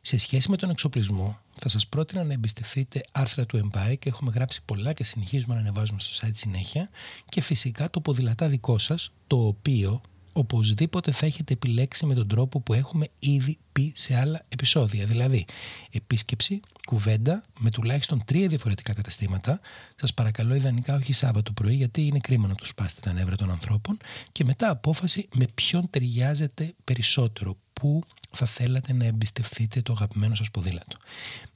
Σε 0.00 0.18
σχέση 0.18 0.50
με 0.50 0.56
τον 0.56 0.70
εξοπλισμό, 0.70 1.38
θα 1.54 1.68
σας 1.68 1.86
πρότεινα 1.86 2.24
να 2.24 2.32
εμπιστευτείτε 2.32 3.00
άρθρα 3.12 3.46
του 3.46 3.60
Empire 3.64 3.98
και 3.98 4.08
έχουμε 4.08 4.32
γράψει 4.34 4.60
πολλά 4.64 4.92
και 4.92 5.04
συνεχίζουμε 5.04 5.54
να 5.54 5.60
ανεβάζουμε 5.60 6.00
στο 6.00 6.26
site 6.26 6.34
συνέχεια 6.34 6.88
και 7.28 7.40
φυσικά 7.40 7.90
το 7.90 8.00
ποδηλατά 8.00 8.48
δικό 8.48 8.78
σας, 8.78 9.12
το 9.26 9.46
οποίο 9.46 10.00
οπωσδήποτε 10.38 11.12
θα 11.12 11.26
έχετε 11.26 11.52
επιλέξει 11.52 12.06
με 12.06 12.14
τον 12.14 12.28
τρόπο 12.28 12.60
που 12.60 12.74
έχουμε 12.74 13.08
ήδη 13.18 13.58
πει 13.72 13.92
σε 13.96 14.18
άλλα 14.18 14.44
επεισόδια. 14.48 15.06
Δηλαδή, 15.06 15.44
επίσκεψη, 15.90 16.60
κουβέντα 16.86 17.42
με 17.58 17.70
τουλάχιστον 17.70 18.22
τρία 18.24 18.48
διαφορετικά 18.48 18.94
καταστήματα. 18.94 19.60
Σας 19.96 20.14
παρακαλώ, 20.14 20.54
ιδανικά 20.54 20.94
όχι 20.94 21.12
Σάββατο 21.12 21.52
πρωί, 21.52 21.74
γιατί 21.74 22.06
είναι 22.06 22.18
κρίμα 22.18 22.48
να 22.48 22.54
τους 22.54 22.68
σπάσετε 22.68 23.00
τα 23.00 23.12
νεύρα 23.12 23.36
των 23.36 23.50
ανθρώπων. 23.50 23.96
Και 24.32 24.44
μετά 24.44 24.70
απόφαση 24.70 25.28
με 25.34 25.46
ποιον 25.54 25.90
ταιριάζεται 25.90 26.74
περισσότερο, 26.84 27.56
που 27.72 28.02
θα 28.38 28.46
θέλατε 28.46 28.92
να 28.92 29.04
εμπιστευτείτε 29.04 29.82
το 29.82 29.92
αγαπημένο 29.92 30.34
σας 30.34 30.50
ποδήλατο. 30.50 30.96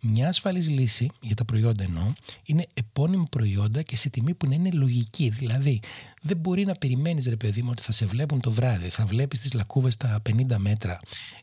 Μια 0.00 0.28
ασφαλής 0.28 0.68
λύση 0.68 1.10
για 1.20 1.34
τα 1.34 1.44
προϊόντα 1.44 1.84
εννοώ 1.84 2.12
είναι 2.44 2.66
επώνυμη 2.74 3.26
προϊόντα 3.30 3.82
και 3.82 3.96
σε 3.96 4.08
τιμή 4.08 4.34
που 4.34 4.46
να 4.46 4.54
είναι 4.54 4.70
λογική. 4.72 5.28
Δηλαδή 5.28 5.80
δεν 6.22 6.36
μπορεί 6.36 6.64
να 6.64 6.74
περιμένεις 6.74 7.26
ρε 7.26 7.36
παιδί 7.36 7.62
μου 7.62 7.68
ότι 7.70 7.82
θα 7.82 7.92
σε 7.92 8.06
βλέπουν 8.06 8.40
το 8.40 8.50
βράδυ, 8.50 8.88
θα 8.88 9.06
βλέπεις 9.06 9.40
τις 9.40 9.52
λακκούβες 9.52 9.96
τα 9.96 10.22
50 10.30 10.56
μέτρα 10.56 11.00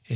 ε, 0.08 0.16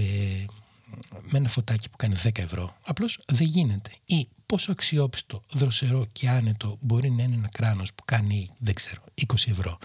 με 1.22 1.38
ένα 1.38 1.50
φωτάκι 1.50 1.89
που 1.89 1.98
κάνει 1.98 2.15
10 2.24 2.30
ευρώ. 2.38 2.75
Απλώς 2.86 3.20
δεν 3.25 3.48
γίνεται. 3.48 3.92
Ή 4.06 4.27
πόσο 4.46 4.72
αξιόπιστο, 4.72 5.42
δροσερό 5.53 6.08
και 6.12 6.30
άνετο 6.30 6.77
μπορεί 6.82 7.12
να 7.12 7.24
είναι 7.24 7.36
ένα 7.36 7.48
κράνος 7.48 7.94
που 7.94 8.03
κάνει, 8.06 8.50
δεν 8.60 8.74
ξέρω, 8.74 9.01
20 9.27 9.34
ευρώ. 9.48 9.77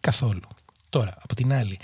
Καθόλου. 0.00 0.48
Τώρα, 0.88 1.16
από 1.22 1.34
την 1.34 1.52
άλλη, 1.52 1.78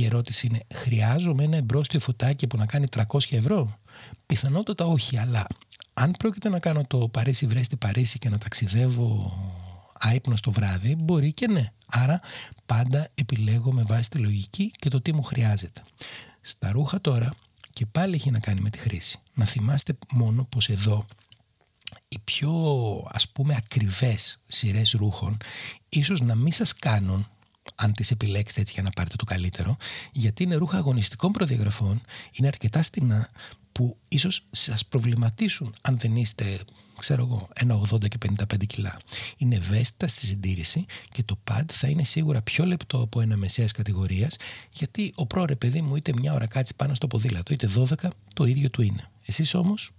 η 0.00 0.04
ερώτηση 0.04 0.46
είναι 0.46 0.60
χρειάζομαι 0.74 1.44
ένα 1.44 1.56
εμπρόστιο 1.56 2.00
φωτάκι 2.00 2.46
που 2.46 2.56
να 2.56 2.66
κάνει 2.66 2.86
300 2.96 3.18
ευρώ; 3.30 3.78
Πιθανότατα 4.26 4.86
όχι, 4.86 5.18
αλλά 5.18 5.46
αν 5.94 6.10
πρόκειται 6.18 6.48
να 6.48 6.58
κάνω 6.58 6.84
το 6.86 7.08
Παρίσι 7.08 7.46
Βρέστη 7.46 7.76
Παρίσι 7.76 8.18
και 8.18 8.28
να 8.28 8.38
ταξιδεύω 8.38 9.32
άϊπνο 9.98 10.34
το 10.40 10.50
βράδυ, 10.50 10.96
μπορεί 10.98 11.32
και 11.32 11.48
ναι. 11.48 11.72
Άρα 11.86 12.20
πάντα 12.66 13.08
επιλέγω 13.14 13.72
με 13.72 13.82
βάση 13.82 14.10
τη 14.10 14.18
λογική 14.18 14.72
και 14.78 14.88
το 14.88 15.00
τι 15.00 15.14
μου 15.14 15.22
χρειάζεται. 15.22 15.82
Στα 16.40 16.72
ρούχα 16.72 17.00
τώρα 17.00 17.34
και 17.72 17.86
πάλι 17.86 18.14
έχει 18.14 18.30
να 18.30 18.38
κάνει 18.38 18.60
με 18.60 18.70
τη 18.70 18.78
χρήση. 18.78 19.18
Να 19.34 19.44
θυμάστε 19.44 19.98
μόνο 20.12 20.44
πως 20.44 20.68
εδώ 20.68 21.06
οι 22.08 22.18
πιο 22.24 22.52
ας 23.12 23.28
πούμε 23.28 23.54
ακριβές 23.56 24.42
σειρές 24.46 24.90
ρούχων 24.90 25.36
ίσως 25.88 26.20
να 26.20 26.34
μην 26.34 26.52
σας 26.52 26.74
κάνουν 26.74 27.26
αν 27.74 27.92
τις 27.92 28.10
επιλέξετε 28.10 28.60
έτσι 28.60 28.72
για 28.72 28.82
να 28.82 28.90
πάρετε 28.90 29.16
το 29.16 29.24
καλύτερο, 29.24 29.76
γιατί 30.12 30.42
είναι 30.42 30.54
ρούχα 30.54 30.76
αγωνιστικών 30.76 31.32
προδιαγραφών, 31.32 32.00
είναι 32.32 32.46
αρκετά 32.46 32.82
στενά 32.82 33.30
που 33.72 33.96
ίσως 34.08 34.40
σας 34.50 34.86
προβληματίσουν 34.86 35.74
αν 35.80 35.98
δεν 35.98 36.16
είστε, 36.16 36.58
ξέρω 36.98 37.22
εγώ, 37.22 37.48
1,80 37.94 38.08
και 38.08 38.18
55 38.18 38.66
κιλά. 38.66 38.98
Είναι 39.36 39.54
ευαίσθητα 39.54 40.08
στη 40.08 40.26
συντήρηση 40.26 40.84
και 41.10 41.22
το 41.22 41.38
pad 41.50 41.64
θα 41.72 41.88
είναι 41.88 42.04
σίγουρα 42.04 42.42
πιο 42.42 42.64
λεπτό 42.64 43.00
από 43.00 43.20
ένα 43.20 43.36
μεσαίας 43.36 43.72
κατηγορίας, 43.72 44.36
γιατί 44.72 45.12
ο 45.14 45.26
πρόωρε 45.26 45.56
παιδί 45.56 45.80
μου 45.80 45.96
είτε 45.96 46.12
μια 46.16 46.32
ώρα 46.32 46.46
κάτσει 46.46 46.74
πάνω 46.74 46.94
στο 46.94 47.06
ποδήλατο, 47.06 47.52
είτε 47.52 47.70
12, 47.76 48.08
το 48.34 48.44
ίδιο 48.44 48.70
του 48.70 48.82
είναι. 48.82 49.10
Εσείς 49.26 49.54
όμως, 49.54 49.92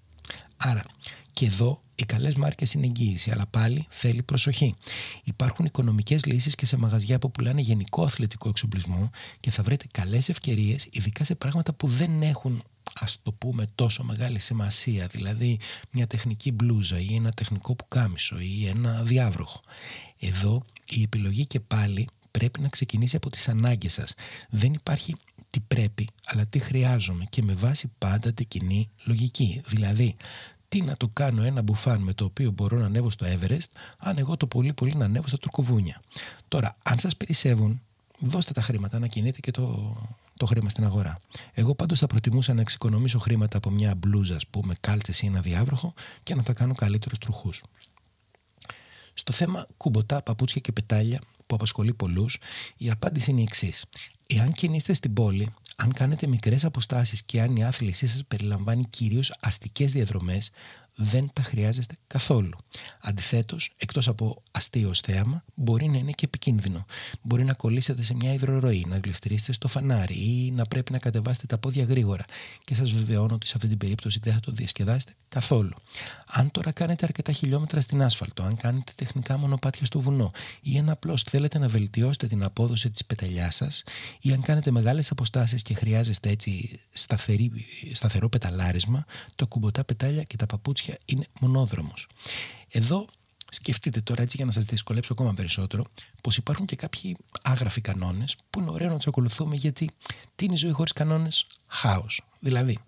άρα 0.57 0.83
και 1.31 1.45
εδώ 1.45 1.81
οι 1.99 2.05
καλές 2.05 2.35
μάρκες 2.35 2.73
είναι 2.73 2.85
εγγύηση, 2.85 3.31
αλλά 3.31 3.45
πάλι 3.49 3.87
θέλει 3.89 4.23
προσοχή. 4.23 4.75
Υπάρχουν 5.23 5.65
οικονομικές 5.65 6.25
λύσεις 6.25 6.55
και 6.55 6.65
σε 6.65 6.77
μαγαζιά 6.77 7.19
που 7.19 7.31
πουλάνε 7.31 7.61
γενικό 7.61 8.03
αθλητικό 8.03 8.49
εξοπλισμό 8.49 9.09
και 9.39 9.51
θα 9.51 9.63
βρείτε 9.63 9.85
καλές 9.91 10.29
ευκαιρίες, 10.29 10.87
ειδικά 10.91 11.23
σε 11.23 11.35
πράγματα 11.35 11.73
που 11.73 11.87
δεν 11.87 12.21
έχουν 12.21 12.63
ας 12.93 13.17
το 13.23 13.31
πούμε 13.31 13.67
τόσο 13.75 14.03
μεγάλη 14.03 14.39
σημασία, 14.39 15.07
δηλαδή 15.07 15.59
μια 15.91 16.07
τεχνική 16.07 16.51
μπλούζα 16.51 16.99
ή 16.99 17.15
ένα 17.15 17.31
τεχνικό 17.31 17.75
πουκάμισο 17.75 18.39
ή 18.39 18.67
ένα 18.67 19.03
διάβροχο. 19.03 19.61
Εδώ 20.19 20.61
η 20.89 21.01
επιλογή 21.01 21.45
και 21.45 21.59
πάλι 21.59 22.07
πρέπει 22.31 22.59
να 22.59 22.67
ξεκινήσει 22.67 23.15
από 23.15 23.29
τις 23.29 23.47
ανάγκες 23.47 23.93
σας. 23.93 24.13
Δεν 24.49 24.73
υπάρχει 24.73 25.15
τι 25.49 25.59
πρέπει, 25.59 26.07
αλλά 26.25 26.45
τι 26.45 26.59
χρειάζομαι 26.59 27.23
και 27.29 27.43
με 27.43 27.53
βάση 27.53 27.91
πάντα 27.97 28.33
την 28.33 28.47
κοινή 28.47 28.89
λογική. 29.03 29.61
Δηλαδή, 29.67 30.15
τι 30.67 30.81
να 30.81 30.97
το 30.97 31.07
κάνω 31.13 31.43
ένα 31.43 31.61
μπουφάν 31.61 32.01
με 32.01 32.13
το 32.13 32.25
οποίο 32.25 32.51
μπορώ 32.51 32.77
να 32.77 32.85
ανέβω 32.85 33.09
στο 33.09 33.25
Everest, 33.25 33.69
αν 33.97 34.17
εγώ 34.17 34.37
το 34.37 34.47
πολύ 34.47 34.73
πολύ 34.73 34.95
να 34.95 35.05
ανέβω 35.05 35.27
στα 35.27 35.37
Τουρκοβούνια. 35.37 36.01
Τώρα, 36.47 36.77
αν 36.83 36.99
σας 36.99 37.17
περισσεύουν, 37.17 37.81
δώστε 38.19 38.53
τα 38.53 38.61
χρήματα 38.61 38.99
να 38.99 39.07
κινείτε 39.07 39.39
και 39.39 39.51
το, 39.51 39.95
το 40.37 40.45
χρήμα 40.45 40.69
στην 40.69 40.83
αγορά. 40.83 41.19
Εγώ 41.53 41.75
πάντως 41.75 41.99
θα 41.99 42.07
προτιμούσα 42.07 42.53
να 42.53 42.61
εξοικονομήσω 42.61 43.19
χρήματα 43.19 43.57
από 43.57 43.69
μια 43.69 43.95
μπλούζα, 43.95 44.35
ας 44.35 44.47
πούμε, 44.47 44.75
κάλτσε 44.79 45.25
ή 45.25 45.27
ένα 45.27 45.41
διάβροχο 45.41 45.93
και 46.23 46.35
να 46.35 46.43
τα 46.43 46.53
κάνω 46.53 46.75
καλύτερους 46.75 47.17
τροχούς. 47.17 47.63
Στο 49.13 49.33
θέμα 49.33 49.67
κουμποτά, 49.77 50.21
παπούτσια 50.21 50.61
και 50.61 50.71
πετάλια 50.71 51.21
που 51.47 51.55
απασχολεί 51.55 51.93
πολλούς, 51.93 52.37
η 52.77 52.89
απάντηση 52.89 53.31
είναι 53.31 53.39
η 53.39 53.43
εξής. 53.43 53.85
Εάν 54.27 54.51
κινείστε 54.51 54.93
στην 54.93 55.13
πόλη, 55.13 55.49
αν 55.79 55.93
κάνετε 55.93 56.27
μικρές 56.27 56.65
αποστάσεις 56.65 57.23
και 57.23 57.41
αν 57.41 57.55
η 57.55 57.63
άθλησή 57.63 58.07
σας 58.07 58.23
περιλαμβάνει 58.27 58.85
κυρίως 58.85 59.35
αστικές 59.39 59.91
διαδρομές, 59.91 60.51
δεν 60.99 61.29
τα 61.33 61.41
χρειάζεστε 61.41 61.95
καθόλου. 62.07 62.57
Αντιθέτως, 63.01 63.73
εκτός 63.77 64.07
από 64.07 64.43
αστείο 64.51 64.91
θέαμα, 65.05 65.43
μπορεί 65.55 65.89
να 65.89 65.97
είναι 65.97 66.11
και 66.11 66.25
επικίνδυνο. 66.25 66.85
Μπορεί 67.21 67.43
να 67.43 67.53
κολλήσετε 67.53 68.03
σε 68.03 68.15
μια 68.15 68.33
υδροροή, 68.33 68.85
να 68.87 68.97
γλιστρήσετε 68.97 69.53
στο 69.53 69.67
φανάρι 69.67 70.13
ή 70.13 70.51
να 70.51 70.65
πρέπει 70.65 70.91
να 70.91 70.97
κατεβάσετε 70.97 71.45
τα 71.45 71.57
πόδια 71.57 71.83
γρήγορα. 71.83 72.25
Και 72.63 72.75
σας 72.75 72.91
βεβαιώνω 72.91 73.33
ότι 73.33 73.47
σε 73.47 73.53
αυτή 73.55 73.67
την 73.67 73.77
περίπτωση 73.77 74.19
δεν 74.23 74.33
θα 74.33 74.39
το 74.39 74.51
διασκεδάσετε 74.51 75.13
καθόλου. 75.29 75.73
Αν 76.27 76.51
τώρα 76.51 76.71
κάνετε 76.71 77.05
αρκετά 77.05 77.31
χιλιόμετρα 77.31 77.81
στην 77.81 78.03
άσφαλτο, 78.03 78.43
αν 78.43 78.55
κάνετε 78.55 78.91
τεχνικά 78.95 79.37
μονοπάτια 79.37 79.85
στο 79.85 79.99
βουνό 79.99 80.31
ή 80.61 80.77
αν 80.77 80.89
απλώς 80.89 81.23
θέλετε 81.23 81.57
να 81.57 81.67
βελτιώσετε 81.67 82.27
την 82.27 82.43
απόδοση 82.43 82.91
της 82.91 83.05
πεταλιάς 83.05 83.55
σας 83.55 83.83
ή 84.21 84.31
αν 84.31 84.41
κάνετε 84.41 84.71
μεγάλες 84.71 85.11
αποστάσεις 85.11 85.61
και 85.61 85.73
χρειάζεστε 85.73 86.29
έτσι 86.29 86.79
σταθερή, 86.91 87.51
σταθερό 87.93 88.29
πεταλάρισμα, 88.29 89.05
το 89.35 89.47
κουμποτά 89.47 89.83
πετάλια 89.83 90.23
και 90.23 90.35
τα 90.35 90.45
παπούτσια 90.45 90.86
είναι 91.05 91.25
μονόδρομος. 91.39 92.07
Εδώ 92.69 93.05
σκεφτείτε 93.49 94.01
τώρα 94.01 94.21
έτσι 94.21 94.37
για 94.37 94.45
να 94.45 94.51
σας 94.51 94.65
δυσκολέψω 94.65 95.13
ακόμα 95.13 95.33
περισσότερο 95.33 95.85
πως 96.23 96.37
υπάρχουν 96.37 96.65
και 96.65 96.75
κάποιοι 96.75 97.15
άγραφοι 97.41 97.81
κανόνες 97.81 98.35
που 98.49 98.59
είναι 98.59 98.69
ωραίο 98.69 98.89
να 98.89 98.95
τους 98.95 99.07
ακολουθούμε 99.07 99.55
γιατί 99.55 99.89
τι 100.35 100.45
είναι 100.45 100.53
η 100.53 100.57
ζωή 100.57 100.71
χωρίς 100.71 100.93
κανόνες, 100.93 101.47
χάος. 101.67 102.21
Δηλαδή, 102.39 102.79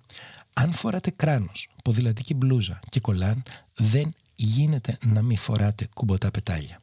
αν 0.54 0.74
φοράτε 0.74 1.10
κράνος, 1.10 1.70
ποδηλατική 1.84 2.34
μπλούζα 2.34 2.80
και 2.90 3.00
κολάν 3.00 3.44
δεν 3.76 4.14
γίνεται 4.36 4.98
να 5.06 5.22
μην 5.22 5.38
φοράτε 5.38 5.88
κουμποτά 5.94 6.32
πετάλια. 6.32 6.82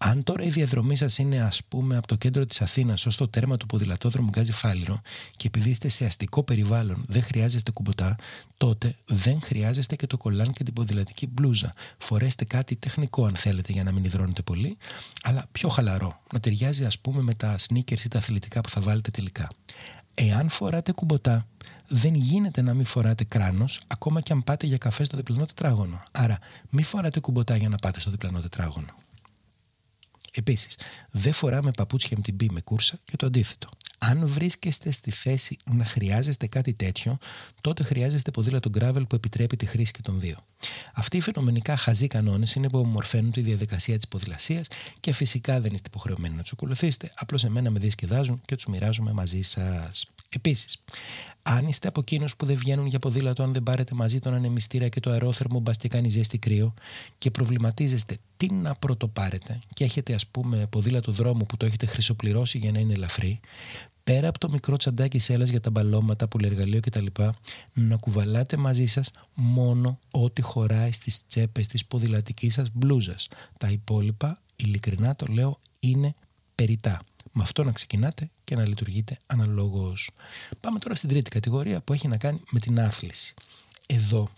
Αν 0.00 0.22
τώρα 0.22 0.42
η 0.42 0.48
διαδρομή 0.48 0.96
σας 0.96 1.18
είναι, 1.18 1.40
ας 1.40 1.60
πούμε, 1.68 1.96
από 1.96 2.06
το 2.06 2.16
κέντρο 2.16 2.44
της 2.44 2.60
Αθήνας 2.60 3.06
ως 3.06 3.16
το 3.16 3.28
τέρμα 3.28 3.56
του 3.56 3.66
ποδηλατόδρομου 3.66 4.28
Γκάζι 4.28 4.52
Φάληρο 4.52 5.00
και 5.36 5.46
επειδή 5.46 5.70
είστε 5.70 5.88
σε 5.88 6.04
αστικό 6.04 6.42
περιβάλλον, 6.42 7.04
δεν 7.08 7.22
χρειάζεστε 7.22 7.70
κουμποτά, 7.70 8.16
τότε 8.56 8.96
δεν 9.06 9.40
χρειάζεστε 9.42 9.96
και 9.96 10.06
το 10.06 10.16
κολάν 10.16 10.52
και 10.52 10.64
την 10.64 10.72
ποδηλατική 10.72 11.26
μπλούζα. 11.26 11.74
Φορέστε 11.98 12.44
κάτι 12.44 12.76
τεχνικό, 12.76 13.24
αν 13.24 13.36
θέλετε, 13.36 13.72
για 13.72 13.82
να 13.82 13.92
μην 13.92 14.04
υδρώνετε 14.04 14.42
πολύ, 14.42 14.78
αλλά 15.22 15.46
πιο 15.52 15.68
χαλαρό. 15.68 16.20
Να 16.32 16.40
ταιριάζει, 16.40 16.84
ας 16.84 16.98
πούμε, 16.98 17.22
με 17.22 17.34
τα 17.34 17.56
sneakers 17.68 18.04
ή 18.04 18.08
τα 18.08 18.18
αθλητικά 18.18 18.60
που 18.60 18.68
θα 18.68 18.80
βάλετε 18.80 19.10
τελικά. 19.10 19.48
Εάν 20.14 20.48
φοράτε 20.48 20.92
κουμποτά, 20.92 21.46
δεν 21.88 22.14
γίνεται 22.14 22.62
να 22.62 22.74
μην 22.74 22.84
φοράτε 22.84 23.24
κράνος, 23.24 23.80
ακόμα 23.86 24.20
και 24.20 24.32
αν 24.32 24.44
πάτε 24.44 24.66
για 24.66 24.78
καφέ 24.78 25.04
στο 25.04 25.16
διπλανό 25.16 25.44
τετράγωνο. 25.44 26.02
Άρα, 26.12 26.38
μην 26.70 26.84
φοράτε 26.84 27.20
κουμποτά 27.20 27.56
για 27.56 27.68
να 27.68 27.76
πάτε 27.76 28.00
στο 28.00 28.10
διπλανό 28.10 28.40
τετράγωνο. 28.40 28.94
Επίσης, 30.32 30.78
δεν 31.10 31.32
φοράμε 31.32 31.70
παπούτσια 31.70 32.18
MTB 32.22 32.46
με 32.50 32.60
κούρσα 32.60 32.98
και 33.04 33.16
το 33.16 33.26
αντίθετο. 33.26 33.68
Αν 33.98 34.26
βρίσκεστε 34.26 34.90
στη 34.90 35.10
θέση 35.10 35.56
να 35.72 35.84
χρειάζεστε 35.84 36.46
κάτι 36.46 36.74
τέτοιο, 36.74 37.18
τότε 37.60 37.82
χρειάζεστε 37.82 38.30
ποδήλατο 38.30 38.70
gravel 38.78 39.08
που 39.08 39.14
επιτρέπει 39.14 39.56
τη 39.56 39.66
χρήση 39.66 39.92
και 39.92 40.02
των 40.02 40.20
δύο. 40.20 40.36
Αυτοί 40.94 41.16
οι 41.16 41.20
φαινομενικά 41.20 41.76
χαζοί 41.76 42.06
κανόνες 42.06 42.54
είναι 42.54 42.68
που 42.68 42.78
ομορφαίνουν 42.78 43.30
τη 43.30 43.40
διαδικασία 43.40 43.96
της 43.96 44.08
ποδηλασίας 44.08 44.66
και 45.00 45.12
φυσικά 45.12 45.60
δεν 45.60 45.72
είστε 45.74 45.88
υποχρεωμένοι 45.88 46.34
να 46.34 46.42
τους 46.42 46.52
ακολουθήσετε. 46.52 47.12
Απλώς 47.14 47.44
εμένα 47.44 47.70
με 47.70 47.78
διασκεδάζουν 47.78 48.40
και 48.44 48.54
τους 48.54 48.66
μοιράζομαι 48.66 49.12
μαζί 49.12 49.42
σας. 49.42 50.06
Επίσης, 50.28 50.82
αν 51.42 51.66
είστε 51.68 51.88
από 51.88 52.00
εκείνους 52.00 52.36
που 52.36 52.46
δεν 52.46 52.56
βγαίνουν 52.56 52.86
για 52.86 52.98
ποδήλατο, 52.98 53.42
αν 53.42 53.52
δεν 53.52 53.62
πάρετε 53.62 53.94
μαζί 53.94 54.18
τον 54.18 54.34
ανεμιστήρα 54.34 54.88
και 54.88 55.00
το 55.00 55.10
αερόθερμο 55.10 55.60
μπας 55.60 55.76
και 55.76 55.88
κάνει 55.88 56.08
ζέστη 56.08 56.38
κρύο 56.38 56.74
και 57.18 57.30
προβληματίζεστε 57.30 58.16
τι 58.36 58.52
να 58.52 58.74
πρωτοπάρετε 58.74 59.60
και 59.74 59.84
έχετε 59.84 60.14
ας 60.14 60.26
πούμε 60.26 60.66
ποδήλατο 60.70 61.12
δρόμου 61.12 61.46
που 61.46 61.56
το 61.56 61.66
έχετε 61.66 61.86
χρυσοπληρώσει 61.86 62.58
για 62.58 62.72
να 62.72 62.78
είναι 62.78 62.92
ελαφρύ, 62.92 63.40
πέρα 64.08 64.28
από 64.28 64.38
το 64.38 64.50
μικρό 64.50 64.76
τσαντάκι 64.76 65.18
σέλας 65.18 65.48
για 65.48 65.60
τα 65.60 65.70
μπαλώματα, 65.70 66.28
πουλεργαλείο 66.28 66.80
κτλ., 66.80 67.06
να 67.74 67.96
κουβαλάτε 67.96 68.56
μαζί 68.56 68.86
σας 68.86 69.10
μόνο 69.34 69.98
ό,τι 70.10 70.42
χωράει 70.42 70.92
στις 70.92 71.26
τσέπες 71.26 71.66
της 71.66 71.86
ποδηλατικής 71.86 72.54
σας 72.54 72.68
μπλούζας. 72.72 73.28
Τα 73.58 73.68
υπόλοιπα, 73.68 74.40
ειλικρινά 74.56 75.16
το 75.16 75.26
λέω, 75.26 75.60
είναι 75.80 76.14
περιτά. 76.54 77.00
Με 77.32 77.42
αυτό 77.42 77.64
να 77.64 77.72
ξεκινάτε 77.72 78.30
και 78.44 78.56
να 78.56 78.66
λειτουργείτε 78.68 79.18
αναλόγως. 79.26 80.10
Πάμε 80.60 80.78
τώρα 80.78 80.94
στην 80.94 81.08
τρίτη 81.08 81.30
κατηγορία 81.30 81.80
που 81.80 81.92
έχει 81.92 82.08
να 82.08 82.16
κάνει 82.16 82.40
με 82.50 82.60
την 82.60 82.80
άθληση. 82.80 83.34
Εδώ 83.86 84.28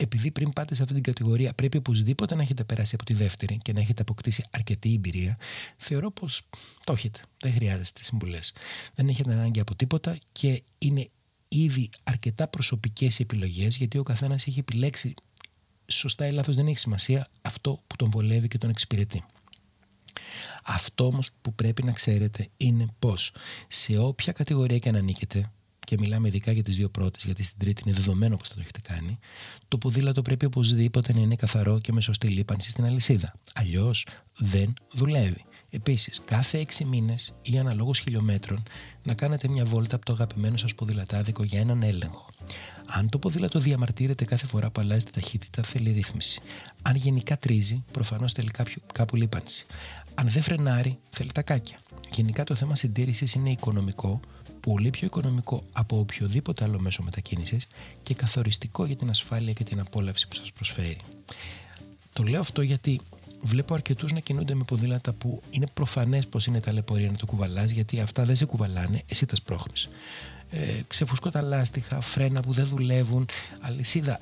επειδή 0.00 0.30
πριν 0.30 0.52
πάτε 0.52 0.74
σε 0.74 0.82
αυτή 0.82 0.94
την 0.94 1.02
κατηγορία 1.02 1.52
πρέπει 1.52 1.76
οπωσδήποτε 1.76 2.34
να 2.34 2.42
έχετε 2.42 2.64
περάσει 2.64 2.94
από 2.94 3.04
τη 3.04 3.14
δεύτερη 3.14 3.58
και 3.62 3.72
να 3.72 3.80
έχετε 3.80 4.02
αποκτήσει 4.02 4.44
αρκετή 4.50 4.94
εμπειρία, 4.94 5.38
θεωρώ 5.76 6.10
πως 6.10 6.42
το 6.84 6.92
έχετε. 6.92 7.20
Δεν 7.40 7.52
χρειάζεστε 7.52 8.02
συμβουλές. 8.02 8.52
Δεν 8.94 9.08
έχετε 9.08 9.32
ανάγκη 9.32 9.60
από 9.60 9.74
τίποτα 9.74 10.18
και 10.32 10.62
είναι 10.78 11.10
ήδη 11.48 11.88
αρκετά 12.04 12.48
προσωπικές 12.48 13.18
οι 13.18 13.22
επιλογές 13.22 13.76
γιατί 13.76 13.98
ο 13.98 14.02
καθένας 14.02 14.46
έχει 14.46 14.58
επιλέξει 14.58 15.14
σωστά 15.86 16.26
ή 16.26 16.30
λάθος 16.30 16.56
δεν 16.56 16.66
έχει 16.66 16.78
σημασία 16.78 17.26
αυτό 17.42 17.82
που 17.86 17.96
τον 17.96 18.10
βολεύει 18.10 18.48
και 18.48 18.58
τον 18.58 18.70
εξυπηρετεί. 18.70 19.24
Αυτό 20.64 21.06
όμως 21.06 21.30
που 21.42 21.54
πρέπει 21.54 21.84
να 21.84 21.92
ξέρετε 21.92 22.48
είναι 22.56 22.86
πως 22.98 23.32
σε 23.68 23.98
όποια 23.98 24.32
κατηγορία 24.32 24.78
και 24.78 24.88
αν 24.88 24.96
ανήκετε, 24.96 25.50
και 25.88 25.96
μιλάμε 26.00 26.28
ειδικά 26.28 26.52
για 26.52 26.62
τις 26.62 26.76
δύο 26.76 26.88
πρώτες, 26.88 27.24
γιατί 27.24 27.42
στην 27.42 27.58
τρίτη 27.58 27.82
είναι 27.86 27.94
δεδομένο 27.94 28.36
πως 28.36 28.48
θα 28.48 28.54
το 28.54 28.60
έχετε 28.60 28.80
κάνει, 28.82 29.18
το 29.68 29.78
ποδήλατο 29.78 30.22
πρέπει 30.22 30.44
οπωσδήποτε 30.44 31.12
να 31.12 31.20
είναι 31.20 31.34
καθαρό 31.34 31.78
και 31.78 31.92
με 31.92 32.00
σωστή 32.00 32.28
λίπανση 32.28 32.70
στην 32.70 32.84
αλυσίδα. 32.84 33.34
Αλλιώς 33.54 34.06
δεν 34.38 34.72
δουλεύει. 34.92 35.44
Επίσης, 35.70 36.20
κάθε 36.24 36.58
6 36.58 36.84
μήνες 36.84 37.32
ή 37.42 37.58
αναλόγως 37.58 37.98
χιλιόμετρων 37.98 38.62
να 39.02 39.14
κάνετε 39.14 39.48
μια 39.48 39.64
βόλτα 39.64 39.96
από 39.96 40.04
το 40.04 40.12
αγαπημένο 40.12 40.56
σας 40.56 40.74
ποδηλατάδικο 40.74 41.42
για 41.42 41.60
έναν 41.60 41.82
έλεγχο. 41.82 42.26
Αν 42.86 43.08
το 43.08 43.18
ποδήλατο 43.18 43.60
διαμαρτύρεται 43.60 44.24
κάθε 44.24 44.46
φορά 44.46 44.70
που 44.70 44.80
αλλάζει 44.80 45.04
τη 45.04 45.10
ταχύτητα, 45.10 45.62
θέλει 45.62 45.90
ρύθμιση. 45.90 46.40
Αν 46.82 46.96
γενικά 46.96 47.38
τρίζει, 47.38 47.84
προφανώς 47.92 48.32
θέλει 48.32 48.50
κάποιο, 48.50 48.82
κάπου 48.92 49.16
λίπανση. 49.16 49.66
Αν 50.14 50.28
δεν 50.28 50.42
φρενάρει, 50.42 50.98
θέλει 51.10 51.32
τακάκια. 51.32 51.78
Γενικά 52.12 52.44
το 52.44 52.54
θέμα 52.54 52.76
συντήρησης 52.76 53.34
είναι 53.34 53.50
οικονομικό, 53.50 54.20
πολύ 54.72 54.90
πιο 54.90 55.06
οικονομικό 55.06 55.62
από 55.72 55.98
οποιοδήποτε 55.98 56.64
άλλο 56.64 56.80
μέσο 56.80 57.02
μετακίνησης 57.02 57.66
και 58.02 58.14
καθοριστικό 58.14 58.84
για 58.84 58.96
την 58.96 59.10
ασφάλεια 59.10 59.52
και 59.52 59.64
την 59.64 59.80
απόλαυση 59.80 60.28
που 60.28 60.34
σας 60.34 60.52
προσφέρει. 60.52 60.96
Το 62.12 62.22
λέω 62.22 62.40
αυτό 62.40 62.62
γιατί 62.62 63.00
βλέπω 63.42 63.74
αρκετούς 63.74 64.12
να 64.12 64.20
κινούνται 64.20 64.54
με 64.54 64.64
ποδήλατα 64.66 65.12
που 65.12 65.40
είναι 65.50 65.66
προφανές 65.74 66.26
πως 66.26 66.46
είναι 66.46 66.60
ταλαιπωρία 66.60 67.10
να 67.10 67.16
το 67.16 67.26
κουβαλάς, 67.26 67.70
γιατί 67.70 68.00
αυτά 68.00 68.24
δεν 68.24 68.36
σε 68.36 68.44
κουβαλάνε, 68.44 69.02
εσύ 69.06 69.26
τα 69.26 69.36
σπρώχνεις. 69.36 69.88
Ε, 70.50 70.80
ξεφουσκώ 70.86 71.30
τα 71.30 71.42
λάστιχα, 71.42 72.00
φρένα 72.00 72.40
που 72.40 72.52
δεν 72.52 72.66
δουλεύουν, 72.66 73.28
αλυσίδα 73.60 74.20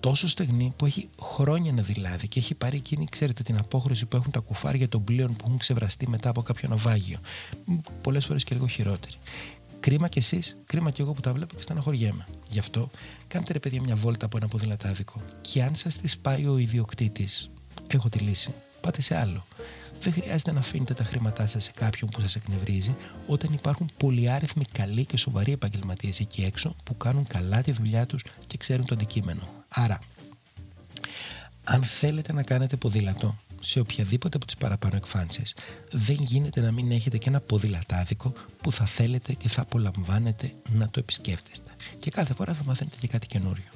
τόσο 0.00 0.28
στεγνή 0.28 0.72
που 0.76 0.86
έχει 0.86 1.08
χρόνια 1.20 1.72
να 1.72 1.82
δηλάδει 1.82 2.28
και 2.28 2.38
έχει 2.38 2.54
πάρει 2.54 2.76
εκείνη, 2.76 3.06
ξέρετε, 3.10 3.42
την 3.42 3.58
απόχρωση 3.58 4.06
που 4.06 4.16
έχουν 4.16 4.30
τα 4.30 4.40
κουφάρια 4.40 4.88
των 4.88 5.04
πλοίων 5.04 5.28
που 5.36 5.44
έχουν 5.44 5.58
ξεβραστεί 5.58 6.08
μετά 6.08 6.28
από 6.28 6.42
κάποιο 6.42 6.68
ναυάγιο. 6.68 7.18
Πολλές 8.02 8.26
φορές 8.26 8.44
και 8.44 8.54
λίγο 8.54 8.66
χειρότερη. 8.66 9.14
Κρίμα 9.82 10.08
κι 10.08 10.18
εσείς, 10.18 10.56
κρίμα 10.66 10.90
κι 10.90 11.00
εγώ 11.00 11.12
που 11.12 11.20
τα 11.20 11.32
βλέπω 11.32 11.54
και 11.54 11.62
στεναχωριέμαι. 11.62 12.26
Γι' 12.50 12.58
αυτό 12.58 12.90
κάντε 13.28 13.52
ρε 13.52 13.58
παιδιά 13.58 13.82
μια 13.82 13.96
βόλτα 13.96 14.26
από 14.26 14.36
ένα 14.36 14.48
ποδηλατάδικο 14.48 15.20
και 15.40 15.62
αν 15.62 15.74
σας 15.74 15.96
τη 15.96 16.14
πάει 16.22 16.46
ο 16.46 16.58
ιδιοκτήτης, 16.58 17.50
έχω 17.86 18.08
τη 18.08 18.18
λύση. 18.18 18.54
Πάτε 18.80 19.02
σε 19.02 19.16
άλλο. 19.18 19.46
Δεν 20.00 20.12
χρειάζεται 20.12 20.52
να 20.52 20.60
αφήνετε 20.60 20.94
τα 20.94 21.04
χρήματά 21.04 21.46
σας 21.46 21.64
σε 21.64 21.72
κάποιον 21.74 22.10
που 22.10 22.20
σας 22.20 22.36
εκνευρίζει, 22.36 22.96
όταν 23.26 23.52
υπάρχουν 23.52 23.90
πολυάριθμοι 23.96 24.64
καλοί 24.72 25.04
και 25.04 25.16
σοβαροί 25.16 25.52
επαγγελματίες 25.52 26.20
εκεί 26.20 26.42
έξω 26.42 26.76
που 26.84 26.96
κάνουν 26.96 27.26
καλά 27.26 27.60
τη 27.60 27.72
δουλειά 27.72 28.06
τους 28.06 28.24
και 28.46 28.56
ξέρουν 28.56 28.86
το 28.86 28.94
αντικείμενο. 28.94 29.42
Άρα, 29.68 29.98
αν 31.64 31.84
θέλετε 31.84 32.32
να 32.32 32.42
κάνετε 32.42 32.76
ποδήλατο 32.76 33.36
σε 33.64 33.80
οποιαδήποτε 33.80 34.36
από 34.36 34.46
τις 34.46 34.54
παραπάνω 34.54 34.96
εκφάνσεις, 34.96 35.54
δεν 35.90 36.16
γίνεται 36.20 36.60
να 36.60 36.72
μην 36.72 36.90
έχετε 36.90 37.18
και 37.18 37.28
ένα 37.28 37.40
ποδηλατάδικο 37.40 38.32
που 38.62 38.72
θα 38.72 38.86
θέλετε 38.86 39.32
και 39.32 39.48
θα 39.48 39.60
απολαμβάνετε 39.60 40.52
να 40.68 40.88
το 40.88 41.00
επισκέφτεστε. 41.00 41.70
Και 41.98 42.10
κάθε 42.10 42.34
φορά 42.34 42.54
θα 42.54 42.64
μαθαίνετε 42.64 42.96
και 43.00 43.06
κάτι 43.06 43.26
καινούριο 43.26 43.70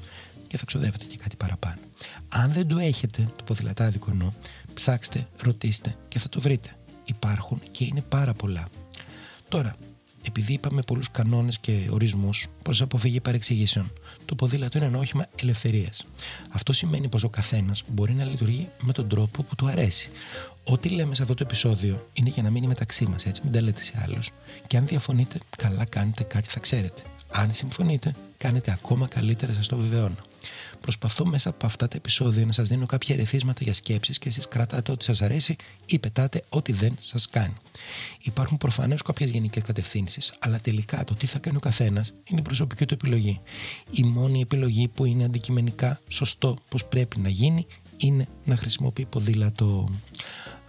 και 0.46 0.56
θα 0.56 0.64
ξοδεύετε 0.64 1.04
και 1.04 1.16
κάτι 1.16 1.36
παραπάνω. 1.36 1.80
Αν 2.28 2.52
δεν 2.52 2.66
το 2.68 2.78
έχετε, 2.78 3.32
το 3.36 3.44
ποδηλατάδικο 3.44 4.10
εννοώ, 4.10 4.32
ψάξτε, 4.74 5.28
ρωτήστε 5.42 5.96
και 6.08 6.18
θα 6.18 6.28
το 6.28 6.40
βρείτε. 6.40 6.76
Υπάρχουν 7.04 7.60
και 7.70 7.84
είναι 7.84 8.02
πάρα 8.02 8.32
πολλά. 8.32 8.68
Τώρα, 9.48 9.74
επειδή 10.26 10.52
είπαμε 10.52 10.82
πολλούς 10.82 11.10
κανόνες 11.10 11.58
και 11.58 11.86
ορισμούς 11.90 12.46
προ 12.62 12.74
αποφυγή 12.80 13.20
παρεξηγήσεων, 13.20 13.92
το 14.24 14.34
ποδήλατο 14.34 14.78
είναι 14.78 14.86
ένα 14.86 14.98
όχημα 14.98 15.26
ελευθερίας. 15.40 16.04
Αυτό 16.50 16.72
σημαίνει 16.72 17.08
πως 17.08 17.22
ο 17.22 17.28
καθένας 17.28 17.82
μπορεί 17.88 18.12
να 18.12 18.24
λειτουργεί 18.24 18.68
με 18.80 18.92
τον 18.92 19.08
τρόπο 19.08 19.42
που 19.42 19.54
του 19.54 19.66
αρέσει. 19.66 20.10
Ό,τι 20.64 20.88
λέμε 20.88 21.14
σε 21.14 21.22
αυτό 21.22 21.34
το 21.34 21.42
επεισόδιο 21.42 22.06
είναι 22.12 22.30
για 22.30 22.42
να 22.42 22.50
μείνει 22.50 22.66
μεταξύ 22.66 23.06
μας, 23.06 23.26
έτσι 23.26 23.40
μην 23.44 23.52
τα 23.52 23.60
λέτε 23.60 23.82
σε 23.82 24.02
άλλους. 24.02 24.30
Και 24.66 24.76
αν 24.76 24.86
διαφωνείτε, 24.86 25.38
καλά 25.56 25.84
κάνετε 25.84 26.22
κάτι 26.22 26.48
θα 26.48 26.60
ξέρετε. 26.60 27.02
Αν 27.30 27.52
συμφωνείτε, 27.52 28.14
κάνετε 28.36 28.70
ακόμα 28.70 29.06
καλύτερα, 29.06 29.52
σας 29.52 29.68
το 29.68 29.76
βεβαιώνω. 29.76 30.16
Προσπαθώ 30.80 31.26
μέσα 31.26 31.48
από 31.48 31.66
αυτά 31.66 31.88
τα 31.88 31.96
επεισόδια 31.96 32.46
να 32.46 32.52
σας 32.52 32.68
δίνω 32.68 32.86
κάποια 32.86 33.14
ερεθίσματα 33.14 33.60
για 33.62 33.74
σκέψεις 33.74 34.18
και 34.18 34.28
εσείς 34.28 34.48
κρατάτε 34.48 34.92
ό,τι 34.92 35.04
σας 35.04 35.22
αρέσει 35.22 35.56
ή 35.86 35.98
πετάτε 35.98 36.42
ό,τι 36.48 36.72
δεν 36.72 36.96
σας 37.00 37.28
κάνει. 37.28 37.54
Υπάρχουν 38.22 38.56
προφανώς 38.56 39.02
κάποιες 39.02 39.30
γενικές 39.30 39.62
κατευθύνσεις, 39.62 40.32
αλλά 40.38 40.58
τελικά 40.60 41.04
το 41.04 41.14
τι 41.14 41.26
θα 41.26 41.38
κάνει 41.38 41.56
ο 41.56 41.60
καθένας 41.60 42.14
είναι 42.24 42.42
προσωπική 42.42 42.86
του 42.86 42.94
επιλογή. 42.94 43.40
Η 43.90 44.02
μόνη 44.02 44.40
επιλογή 44.40 44.88
που 44.88 45.04
είναι 45.04 45.24
αντικειμενικά 45.24 46.00
σωστό 46.08 46.56
πως 46.68 46.84
πρέπει 46.84 47.20
να 47.20 47.28
γίνει 47.28 47.66
είναι 47.96 48.28
να 48.44 48.56
χρησιμοποιεί 48.56 49.04
ποδήλατο. 49.04 49.88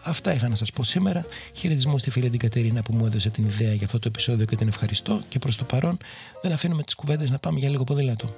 Αυτά 0.08 0.34
είχα 0.34 0.48
να 0.48 0.56
σας 0.56 0.72
πω 0.72 0.84
σήμερα. 0.84 1.26
Χαιρετισμούς 1.54 2.02
στη 2.02 2.12
φίλη 2.12 2.30
την 2.30 2.40
Κατερίνα 2.40 2.82
που 2.82 2.96
μου 2.96 3.06
έδωσε 3.06 3.30
την 3.30 3.46
ιδέα 3.46 3.74
για 3.74 3.86
αυτό 3.86 4.00
το 4.00 4.08
επεισόδιο 4.08 4.46
και 4.46 4.56
την 4.56 4.68
ευχαριστώ. 4.68 5.20
Και 5.30 5.40
προς 5.40 5.58
το 5.58 5.64
παρόν 5.64 5.98
δεν 6.42 6.52
αφήνουμε 6.52 6.84
τις 6.84 6.96
κουβέντες 6.96 7.30
να 7.30 7.40
πάμε 7.40 7.60
για 7.60 7.70
λίγο 7.70 7.84
ποδήλατο. 7.84 8.36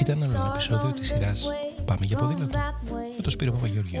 Ήταν 0.00 0.22
ένα 0.22 0.50
επεισόδιο 0.54 0.90
της 0.90 1.08
σειράς 1.08 1.48
Πάμε 1.84 2.06
για 2.06 2.18
ποδήλατο 2.18 2.58
με 3.16 3.22
τον 3.22 3.30
Σπύρο 3.30 3.52
Παπαγεωργίου. 3.52 4.00